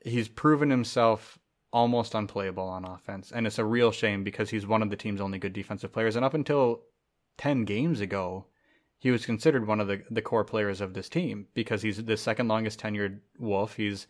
[0.00, 1.38] he's proven himself
[1.72, 5.20] almost unplayable on offense, and it's a real shame because he's one of the team's
[5.20, 6.16] only good defensive players.
[6.16, 6.82] And up until
[7.36, 8.46] ten games ago,
[8.98, 12.16] he was considered one of the the core players of this team because he's the
[12.16, 13.74] second longest tenured Wolf.
[13.76, 14.06] He's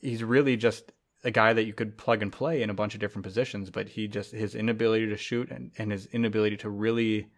[0.00, 0.92] he's really just
[1.24, 3.88] a guy that you could plug and play in a bunch of different positions, but
[3.88, 7.28] he just his inability to shoot and, and his inability to really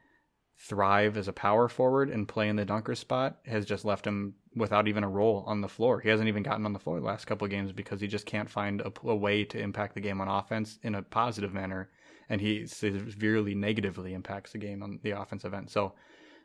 [0.59, 4.35] thrive as a power forward and play in the dunker spot has just left him
[4.59, 6.01] without even a role on the floor.
[6.01, 8.27] He hasn't even gotten on the floor the last couple of games because he just
[8.27, 11.89] can't find a, a way to impact the game on offense in a positive manner,
[12.29, 15.71] and he severely negatively impacts the game on the offensive end.
[15.71, 15.95] So.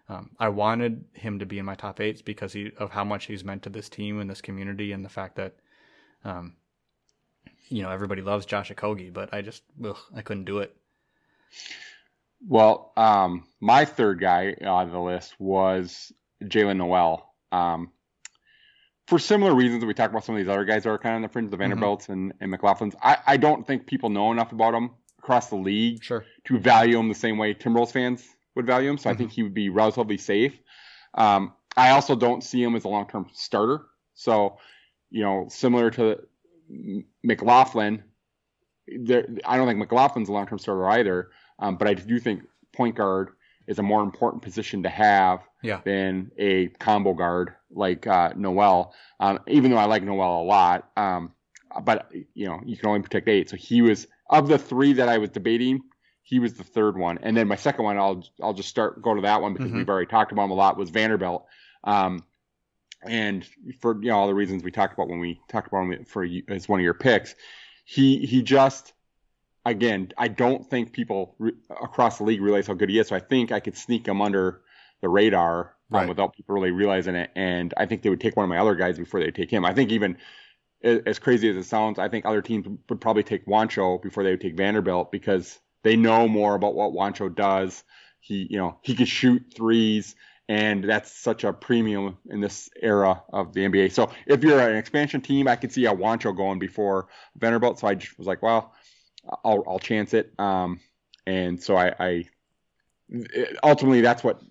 [0.10, 3.24] Um, I wanted him to be in my top eights because he, of how much
[3.24, 5.56] he's meant to this team and this community, and the fact that
[6.26, 6.58] um,
[7.70, 10.76] you know everybody loves Josh Okogie, but I just ugh, I couldn't do it.
[12.48, 16.12] Well, um, my third guy on the list was
[16.44, 17.30] Jaylen Nowell.
[17.52, 17.92] Um,
[19.08, 21.14] for similar reasons that we talked about some of these other guys that are kind
[21.14, 21.64] of on the fringe, the mm-hmm.
[21.64, 22.14] Vanderbilts mm-hmm.
[22.14, 22.96] and, and McLaughlin's.
[23.02, 26.26] I, I don't think people know enough about him across the league sure.
[26.46, 28.26] to value him the same way Timberwolves fans
[28.56, 28.98] would value him.
[28.98, 29.16] So mm-hmm.
[29.16, 30.58] I think he would be relatively safe.
[31.14, 33.86] Um, I also don't see him as a long term starter.
[34.14, 34.58] So,
[35.10, 36.20] you know, similar to
[37.24, 38.04] McLaughlin,
[38.88, 42.44] there, I don't think McLaughlin's a long term starter either, um, but I do think
[42.74, 43.32] point guard
[43.68, 45.82] is a more important position to have yeah.
[45.84, 48.94] than a combo guard like uh, Nowell.
[49.20, 51.32] Um, even though I like Nowell a lot, um,
[51.84, 53.50] but you know you can only protect eight.
[53.50, 55.82] So he was of the three that I was debating.
[56.22, 59.16] He was the third one, and then my second one, I'll I'll just start go
[59.16, 59.78] to that one because mm-hmm.
[59.78, 60.78] we've already talked about him a lot.
[60.78, 61.46] Was Vanderbilt.
[61.84, 62.24] Um,
[63.06, 63.46] and
[63.82, 66.26] for you know all the reasons we talked about when we talked about him for
[66.48, 67.36] as one of your picks,
[67.86, 68.94] he he just
[69.66, 73.08] again I don't think people re- across the league realize how good he is.
[73.08, 74.62] So I think I could sneak him under
[75.02, 76.10] the radar um, right.
[76.10, 77.32] without people really realizing it.
[77.36, 79.66] And I think they would take one of my other guys before they take him.
[79.66, 80.18] I think even
[80.84, 84.32] as crazy as it sounds, I think other teams would probably take Juancho before they
[84.32, 87.84] would take Vanderbilt because they know more about what Juancho does.
[88.20, 90.16] He, you know, he can shoot threes
[90.50, 93.94] and that's such a premium in this era of the NBA.
[93.94, 97.08] So if you're an expansion team, I could see a Juancho going before
[97.38, 97.80] Vanderbilt.
[97.80, 98.74] So I just was like, well,
[99.44, 100.34] I'll, I'll chance it.
[100.40, 100.80] Um,
[101.26, 102.26] and so I, I,
[103.64, 104.42] ultimately that's what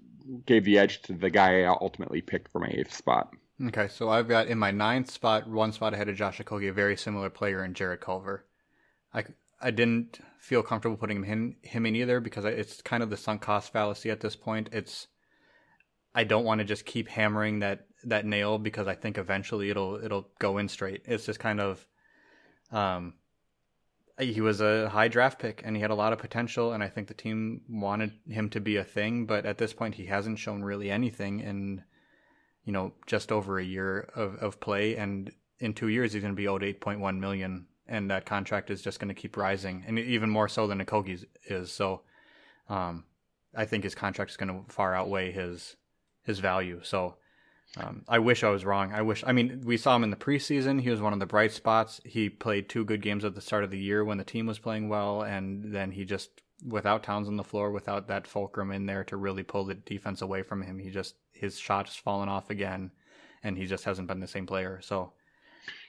[0.47, 3.33] gave the edge to the guy I ultimately picked for my eighth spot.
[3.67, 6.73] Okay, so I've got in my ninth spot, one spot ahead of Josh Okogie, a
[6.73, 8.45] very similar player in Jarrett Culver.
[9.15, 9.25] I,
[9.61, 13.17] I didn't feel comfortable putting him in, him in either because it's kind of the
[13.17, 14.69] sunk cost fallacy at this point.
[14.73, 15.07] It's
[16.15, 20.03] I don't want to just keep hammering that that nail because I think eventually it'll
[20.03, 21.03] it'll go in straight.
[21.05, 21.87] It's just kind of
[22.71, 23.15] um
[24.19, 26.89] he was a high draft pick and he had a lot of potential and I
[26.89, 30.39] think the team wanted him to be a thing, but at this point he hasn't
[30.39, 31.83] shown really anything in
[32.65, 36.35] you know just over a year of of play and in 2 years he's going
[36.35, 39.99] to be owed 8.1 million and that contract is just going to keep rising and
[39.99, 41.73] even more so than Okogie's is.
[41.73, 42.03] So
[42.69, 43.05] um
[43.55, 45.77] I think his contract is going to far outweigh his
[46.23, 46.81] his value.
[46.83, 47.17] So
[47.77, 48.93] Um, I wish I was wrong.
[48.93, 49.25] I wish.
[49.27, 50.81] I mean, we saw him in the preseason.
[50.81, 52.01] He was one of the bright spots.
[52.05, 54.59] He played two good games at the start of the year when the team was
[54.59, 58.85] playing well, and then he just, without Towns on the floor, without that fulcrum in
[58.85, 62.29] there to really pull the defense away from him, he just his shot has fallen
[62.29, 62.91] off again,
[63.43, 64.81] and he just hasn't been the same player.
[64.83, 65.13] So,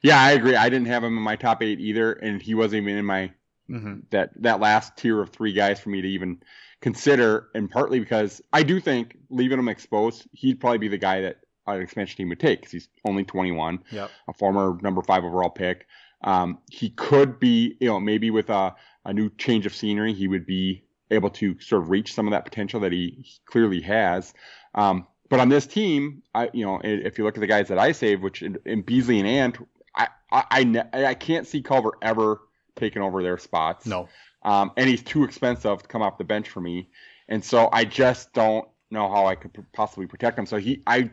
[0.02, 0.56] yeah, I agree.
[0.56, 3.32] I didn't have him in my top eight either, and he wasn't even in my
[3.70, 4.00] mm-hmm.
[4.12, 6.42] that that last tier of three guys for me to even
[6.80, 11.22] consider, and partly because I do think leaving him exposed, he'd probably be the guy
[11.22, 14.12] that an expansion team would take because he's only 21, yep.
[14.28, 15.88] a former number five overall pick.
[16.24, 20.28] Um, he could be, you know, maybe with a, a new change of scenery, he
[20.28, 24.34] would be able to sort of reach some of that potential that he, clearly has.
[24.74, 27.80] Um, but on this team, I, you know, if you look at the guys that
[27.80, 29.58] I save, which in, in Beasley and Ant,
[29.96, 32.42] I, I, I, I can't see Culver ever
[32.76, 33.86] taking over their spots.
[33.86, 34.10] No.
[34.44, 36.90] Um, and he's too expensive to come off the bench for me.
[37.28, 40.46] And so I just don't know how I could possibly protect him.
[40.46, 41.12] So he, I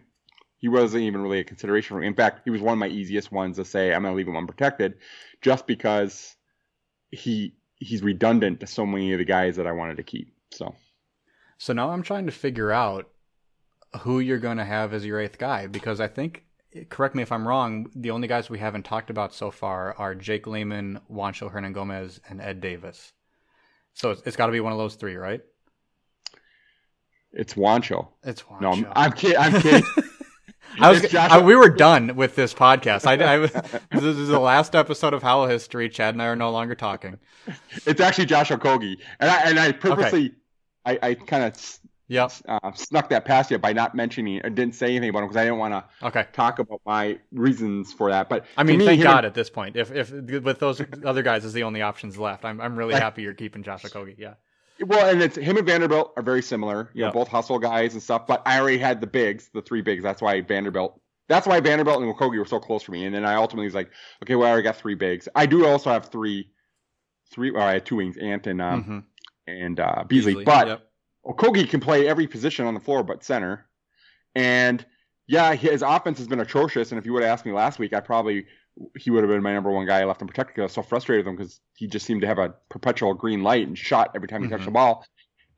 [0.60, 2.06] he wasn't even really a consideration for me.
[2.06, 4.28] In fact, he was one of my easiest ones to say I'm going to leave
[4.28, 4.98] him unprotected,
[5.40, 6.36] just because
[7.10, 10.34] he he's redundant to so many of the guys that I wanted to keep.
[10.52, 10.74] So,
[11.56, 13.08] so now I'm trying to figure out
[14.00, 16.44] who you're going to have as your eighth guy because I think,
[16.90, 20.14] correct me if I'm wrong, the only guys we haven't talked about so far are
[20.14, 23.14] Jake Layman, Juancho Hernangomez, and Ed Davis.
[23.94, 25.40] So it's, it's got to be one of those three, right?
[27.32, 28.08] It's Juancho.
[28.22, 28.60] It's Juancho.
[28.60, 29.38] No, I'm, I'm kidding.
[29.38, 29.84] I'm kidding.
[30.80, 31.14] I was.
[31.14, 33.06] I, we were done with this podcast.
[33.06, 33.38] I, I
[34.00, 35.88] this is the last episode of Howl History.
[35.88, 37.18] Chad and I are no longer talking.
[37.86, 40.26] It's actually Joshua Okogie, and I and I purposely,
[40.86, 40.98] okay.
[41.02, 41.78] I, I kind of
[42.08, 42.32] yep.
[42.48, 44.40] Uh, snuck that past you by not mentioning.
[44.44, 46.26] or didn't say anything about him because I didn't want to okay.
[46.32, 48.28] talk about my reasons for that.
[48.28, 51.44] But I mean, me, thank God at this point, if if with those other guys
[51.44, 54.16] is the only options left, I'm I'm really happy you're keeping Josh Okogie.
[54.18, 54.34] Yeah.
[54.86, 56.90] Well, and it's him and Vanderbilt are very similar.
[56.94, 58.26] You know, both hustle guys and stuff.
[58.26, 60.02] But I already had the bigs, the three bigs.
[60.02, 61.00] That's why Vanderbilt.
[61.28, 63.04] That's why Vanderbilt and Okogie were so close for me.
[63.04, 63.90] And then I ultimately was like,
[64.22, 65.28] okay, well, I already got three bigs.
[65.34, 66.50] I do also have three,
[67.30, 67.50] three.
[67.50, 68.98] Or I had two wings, Ant and um, mm-hmm.
[69.46, 70.32] and uh, Beasley.
[70.32, 70.44] Beasley.
[70.44, 70.90] But yep.
[71.26, 73.66] Okogie can play every position on the floor but center.
[74.34, 74.84] And
[75.26, 76.90] yeah, his offense has been atrocious.
[76.90, 78.46] And if you would have asked me last week, I probably
[78.98, 80.72] he would have been my number one guy I left him protected because I was
[80.72, 83.76] so frustrated with him because he just seemed to have a perpetual green light and
[83.76, 84.54] shot every time he mm-hmm.
[84.54, 85.04] touched the ball.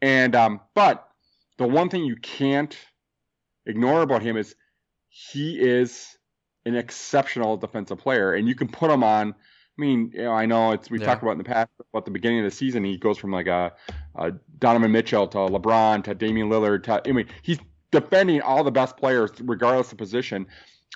[0.00, 1.06] And um, but
[1.58, 2.76] the one thing you can't
[3.66, 4.54] ignore about him is
[5.08, 6.16] he is
[6.64, 9.30] an exceptional defensive player, and you can put him on.
[9.30, 11.06] I mean, you know, I know it's we've yeah.
[11.06, 12.84] talked about in the past about the beginning of the season.
[12.84, 13.72] He goes from like a,
[14.16, 17.58] a Donovan Mitchell to LeBron to Damian Lillard to I mean, he's
[17.90, 20.46] defending all the best players regardless of position.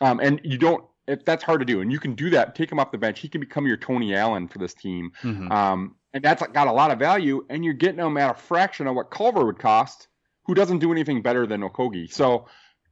[0.03, 2.55] Um, and you don't if that's hard to do, and you can do that.
[2.55, 3.21] Take him off the bench.
[3.21, 5.51] He can become your Tony Allen for this team, mm-hmm.
[5.51, 7.45] um, and that's got a lot of value.
[7.49, 10.09] And you're getting him at a fraction of what Culver would cost,
[10.45, 12.13] who doesn't do anything better than Okogie.
[12.13, 12.47] So,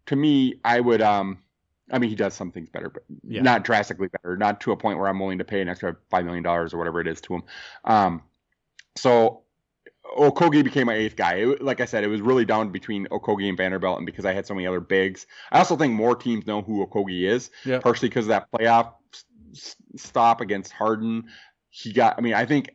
[0.07, 1.03] to me, I would.
[1.03, 1.39] Um,
[1.91, 3.43] I mean, he does some things better, but yeah.
[3.43, 4.37] not drastically better.
[4.37, 6.79] Not to a point where I'm willing to pay an extra five million dollars or
[6.79, 7.43] whatever it is to him.
[7.85, 8.23] Um,
[8.97, 9.44] so
[10.17, 11.35] Okogie became my eighth guy.
[11.35, 14.33] It, like I said, it was really down between Okogie and Vanderbilt, and because I
[14.33, 15.27] had so many other bigs.
[15.51, 17.79] I also think more teams know who Okogie is, yeah.
[17.81, 18.93] partially because of that playoff
[19.97, 21.25] stop against Harden.
[21.71, 22.17] He got.
[22.19, 22.71] I mean, I think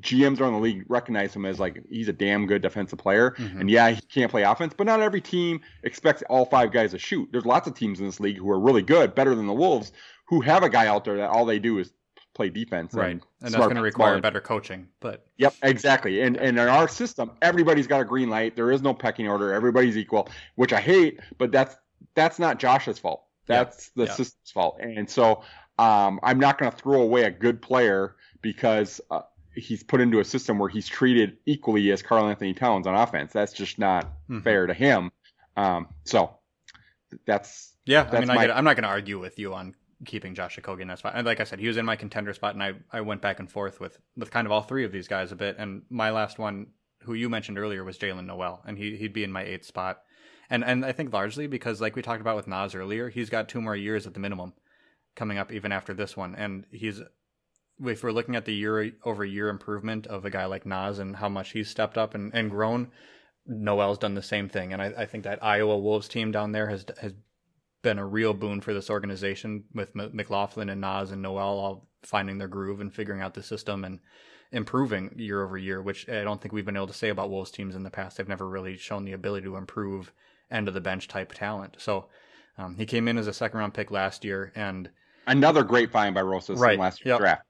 [0.00, 3.32] GMs around the league recognize him as like he's a damn good defensive player.
[3.32, 3.60] Mm-hmm.
[3.60, 6.98] And yeah, he can't play offense, but not every team expects all five guys to
[6.98, 7.28] shoot.
[7.32, 9.92] There's lots of teams in this league who are really good, better than the Wolves,
[10.28, 11.92] who have a guy out there that all they do is
[12.38, 12.94] play defense.
[12.94, 13.10] Right.
[13.10, 14.22] And, and that's going to require smart.
[14.22, 14.86] better coaching.
[15.00, 16.22] But Yep, exactly.
[16.22, 18.54] And and in our system, everybody's got a green light.
[18.54, 19.52] There is no pecking order.
[19.52, 21.76] Everybody's equal, which I hate, but that's
[22.14, 23.24] that's not Josh's fault.
[23.46, 24.78] That's the system's fault.
[24.80, 25.42] And so
[25.78, 29.22] um, I'm not going to throw away a good player because uh,
[29.54, 33.32] he's put into a system where he's treated equally as Karl-Anthony Towns on offense.
[33.32, 34.40] That's just not mm-hmm.
[34.40, 35.10] fair to him.
[35.56, 36.36] Um, so
[37.26, 38.04] that's yeah.
[38.04, 38.48] That's I mean, my...
[38.48, 39.74] I am not going to argue with you on
[40.06, 41.14] keeping Josh Okogie in that spot.
[41.16, 43.38] And like I said, he was in my contender spot, and I, I went back
[43.38, 45.56] and forth with with kind of all three of these guys a bit.
[45.58, 46.68] And my last one,
[47.02, 50.02] who you mentioned earlier, was Jaylen Nowell, and he he'd be in my eighth spot.
[50.50, 53.48] And and I think largely because like we talked about with Naz earlier, he's got
[53.48, 54.54] two more years at the minimum
[55.16, 57.00] coming up even after this one, and he's
[57.80, 61.16] if we're looking at the year over year improvement of a guy like Naz and
[61.16, 62.90] how much he's stepped up and, and grown,
[63.46, 64.72] Nowell's done the same thing.
[64.72, 67.14] And I, I think that Iowa Wolves team down there has has
[67.82, 71.88] been a real boon for this organization with M- McLaughlin and Naz and Nowell all
[72.02, 74.00] finding their groove and figuring out the system and
[74.50, 77.50] improving year over year, which I don't think we've been able to say about Wolves
[77.50, 78.16] teams in the past.
[78.16, 80.12] They've never really shown the ability to improve
[80.50, 81.76] end of the bench type talent.
[81.78, 82.06] So
[82.56, 84.90] um, he came in as a second round pick last year and
[85.26, 86.74] another great find by Rosas right.
[86.74, 87.18] in last yep.
[87.18, 87.42] draft.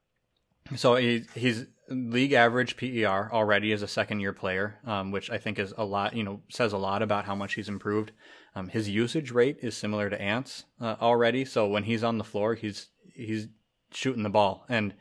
[0.77, 5.39] So he, he's league average PER already as a second year player, um, which I
[5.39, 8.13] think is a lot, you know, says a lot about how much he's improved.
[8.59, 11.45] Um, his usage rate is similar to Ant's uh, already.
[11.45, 13.49] So when he's on the floor, he's he's
[13.93, 14.95] shooting the ball, and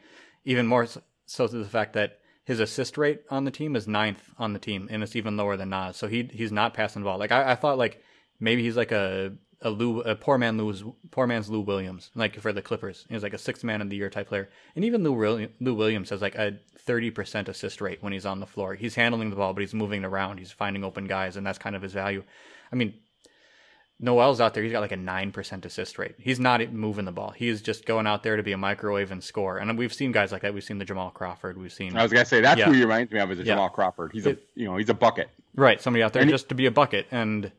[0.46, 0.88] even more
[1.26, 4.60] so to the fact that his assist rate on the team is ninth on the
[4.60, 5.98] team, and it's even lower than Naz.
[5.98, 7.18] So he he's not passing the ball.
[7.18, 8.04] Like I, I thought, like
[8.40, 12.40] maybe he's like a a Lou, a poor man Lou's poor man's Lou Williams, like
[12.40, 13.06] for the Clippers.
[13.10, 16.12] He's like a sixth man of the year type player, and even Lou Lou Williams
[16.12, 18.76] has like a thirty percent assist rate when he's on the floor.
[18.76, 20.38] He's handling the ball, but he's moving around.
[20.38, 22.24] He's finding open guys, and that's kind of his value.
[22.72, 22.94] I mean,
[24.00, 24.62] Nowell's out there.
[24.64, 26.14] He's got like a nine percent assist rate.
[26.20, 27.32] He's not moving the ball.
[27.32, 29.58] He's just going out there to be a microwave and score.
[29.58, 30.54] And we've seen guys like that.
[30.54, 31.58] We've seen the Jamal Crawford.
[31.58, 31.98] We've seen.
[31.98, 32.66] I was gonna say that's Yeah.
[32.68, 33.54] who he reminds me of is a Yeah.
[33.54, 34.12] Jamal Crawford.
[34.14, 35.30] He's It- a you know he's a bucket.
[35.56, 37.52] Right, somebody out there And he- just to be a bucket, and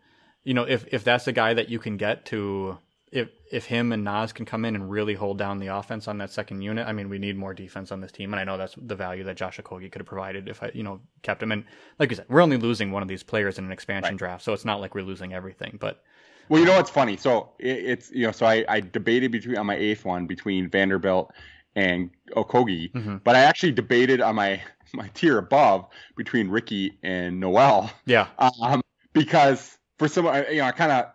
[0.44, 2.78] you know if if that's the guy that you can get to,
[3.10, 6.18] if if him and Naz can come in and really hold down the offense on
[6.18, 8.56] that second unit, I mean we need more defense on this team, and I know
[8.56, 11.50] that's the value that Josh Okogie could have provided if I you know kept him.
[11.50, 11.64] And
[11.98, 14.18] like you said, we're only losing one of these players in an expansion Right.
[14.18, 15.78] draft, so it's not like we're losing everything.
[15.80, 16.00] But
[16.48, 17.16] Well, you know what's funny?
[17.16, 20.68] So it, it's you know so I, I debated between on my eighth one between
[20.68, 21.32] Vanderbilt
[21.76, 23.22] and Okogie, Mhm.
[23.22, 24.60] but I actually debated on my
[24.94, 25.86] my tier above
[26.16, 27.90] between Ricky and Nowell.
[28.06, 28.80] yeah, um,
[29.12, 31.06] because for some you know I kind of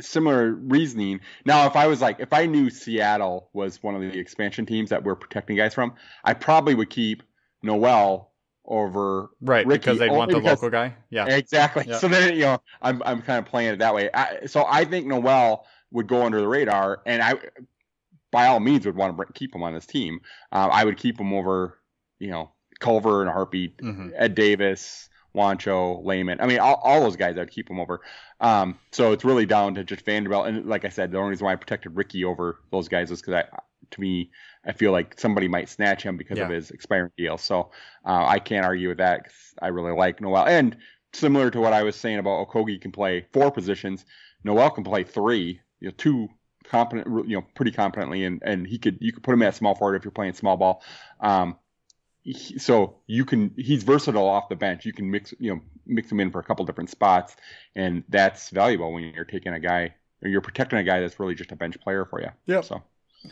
[0.00, 1.20] similar reasoning.
[1.44, 4.90] Now, if I was like, if I knew Seattle was one of the expansion teams
[4.90, 7.24] that we're protecting guys from, I probably would keep
[7.62, 8.30] Nowell
[8.68, 10.94] over right, Ricky, because they want the because- local guy.
[11.10, 11.86] Yeah, Exactly.
[11.88, 11.98] Yeah.
[11.98, 14.10] So then you know, I'm I'm kind of playing it that way.
[14.12, 17.34] I, so I think Nowell would go under the radar, and I,
[18.30, 20.20] by all means, would want to bring, keep him on this team.
[20.52, 21.78] Uh, I would keep him over,
[22.18, 26.40] you know, Culver and a heartbeat, hmm Ed Davis, Juancho, Layman.
[26.40, 28.00] I mean, all, all those guys, I'd keep them over.
[28.40, 30.46] Um, so it's really down to just Vanderbilt.
[30.46, 33.20] And like I said, the only reason why I protected Ricky over those guys is
[33.20, 33.58] because I,
[33.90, 34.30] to me,
[34.64, 37.38] I feel like somebody might snatch him because of his expiring deal.
[37.38, 37.70] So
[38.04, 40.46] uh, I can't argue with that 'cause I really like Nowell.
[40.46, 40.76] And
[41.12, 44.04] similar to what I was saying about Okogie can play four positions,
[44.44, 46.28] Nowell can play three, you know, two
[46.64, 49.74] competent, you know, pretty competently, and and he could you could put him at small
[49.74, 50.82] forward if you're playing small ball.
[51.20, 51.56] Um,
[52.22, 54.84] he- so you can he's versatile off the bench.
[54.84, 57.36] You can mix you know mix him in for a couple different spots,
[57.74, 61.34] and that's valuable when you're taking a guy or you're protecting a guy that's really
[61.34, 62.28] just a bench player for you.
[62.46, 62.60] Yeah.
[62.60, 62.82] So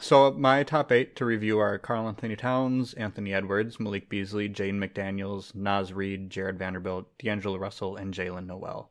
[0.01, 5.55] So my top eight to review are Karl-Anthony Towns, Anthony Edwards, Malik Beasley, Jaden McDaniels,
[5.55, 8.91] Naz Reid, Jarred Vanderbilt, D'Angelo Russell, and Jaylen Nowell.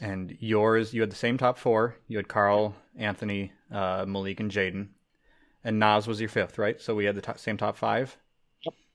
[0.00, 1.96] And yours, you had the same top four.
[2.08, 4.88] You had Karl, Anthony, uh, Malik, and Jaden.
[5.62, 6.80] And Naz was your fifth, right?
[6.80, 8.16] So we had the top, same top five.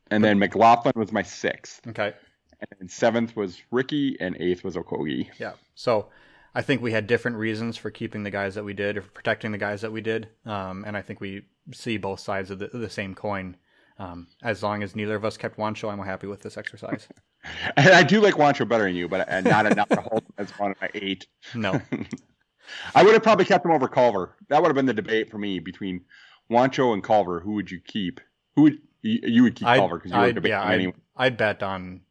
[0.10, 2.14] and then McLaughlin was my sixth, Okay.
[2.80, 5.30] and seventh was Ricky, and eighth was Okogie.
[5.40, 5.54] Yeah.
[5.76, 6.10] So
[6.54, 9.52] I think we had different reasons for keeping the guys that we did or protecting
[9.52, 10.30] the guys that we did.
[10.46, 11.44] Um, and I think we
[11.74, 13.56] see both sides of the, the same coin.
[13.98, 17.08] Um, as long as neither of us kept Juancho, I'm happy with this exercise.
[17.76, 20.34] And I do like Juancho better than you, but uh, not enough to hold him
[20.38, 21.26] as one of my eight.
[21.56, 21.82] No.
[22.96, 24.36] I would have probably kept him over Culver.
[24.50, 26.06] That would have been the debate for me between
[26.52, 27.40] Juancho and Culver.
[27.40, 28.22] Who would you keep?
[28.56, 30.94] Who would you, you would keep Culver because you were debating yeah, I'd, anyway.
[31.18, 32.02] I'd bet on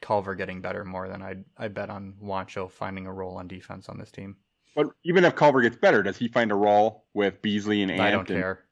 [0.00, 3.88] Culver getting better more than I'd, I'd bet on Juancho finding a role on defense
[3.88, 4.36] on this team.
[4.74, 8.00] But even if Culver gets better, does he find a role with Beasley and Ant
[8.00, 8.64] I don't and, care.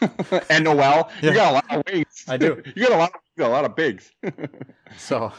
[0.50, 1.10] and Nowell?
[1.20, 1.30] Yeah.
[1.30, 2.24] You got a lot of wings.
[2.28, 2.62] I do.
[2.74, 4.12] you got a lot of you got a lot of bigs.
[4.98, 5.32] So, well,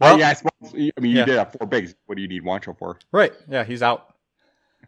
[0.00, 1.20] well, yeah, I, suppose, I mean, yeah.
[1.20, 1.94] you did have four bigs.
[2.06, 2.98] What do you need Juancho for?
[3.12, 3.34] right.
[3.46, 4.14] Yeah, he's out.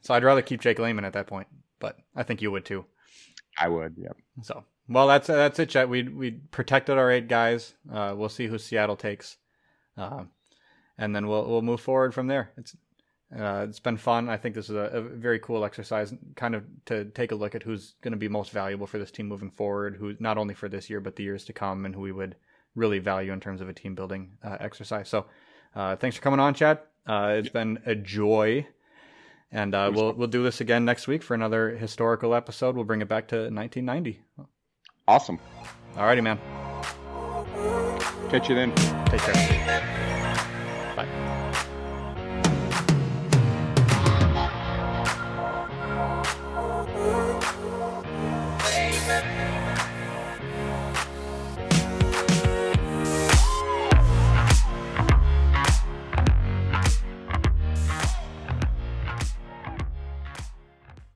[0.01, 1.49] So I'd rather keep Jake Layman at that point,
[1.81, 2.87] but I think you would too.
[3.59, 3.95] I would.
[3.99, 4.13] Yeah.
[4.41, 5.89] So, well, that's that's it, Chet.
[5.89, 7.75] We we protected our eight guys.
[7.91, 9.37] Uh, we'll see who Seattle takes,
[9.97, 10.25] uh,
[10.99, 12.51] and then we'll we'll move forward from there.
[12.59, 12.77] It's
[13.37, 14.29] uh, it's been fun.
[14.29, 17.55] I think this is a, a very cool exercise, kind of to take a look
[17.55, 19.97] at who's going to be most valuable for this team moving forward.
[19.97, 22.37] Who not only for this year but the years to come, and who we would
[22.75, 25.09] really value in terms of a team building uh, exercise.
[25.09, 25.27] So,
[25.75, 26.81] uh, thanks for coming on, Chad.
[27.07, 28.67] Uh, it's been a joy.
[29.51, 32.75] And uh, we'll we'll do this again next week for another historical episode.
[32.75, 34.21] We'll bring it back to 1990.
[35.07, 35.39] Awesome.
[35.97, 36.39] All righty, man.
[38.31, 38.75] Catch you then.
[39.07, 40.95] Take care.
[40.97, 41.44] Bye.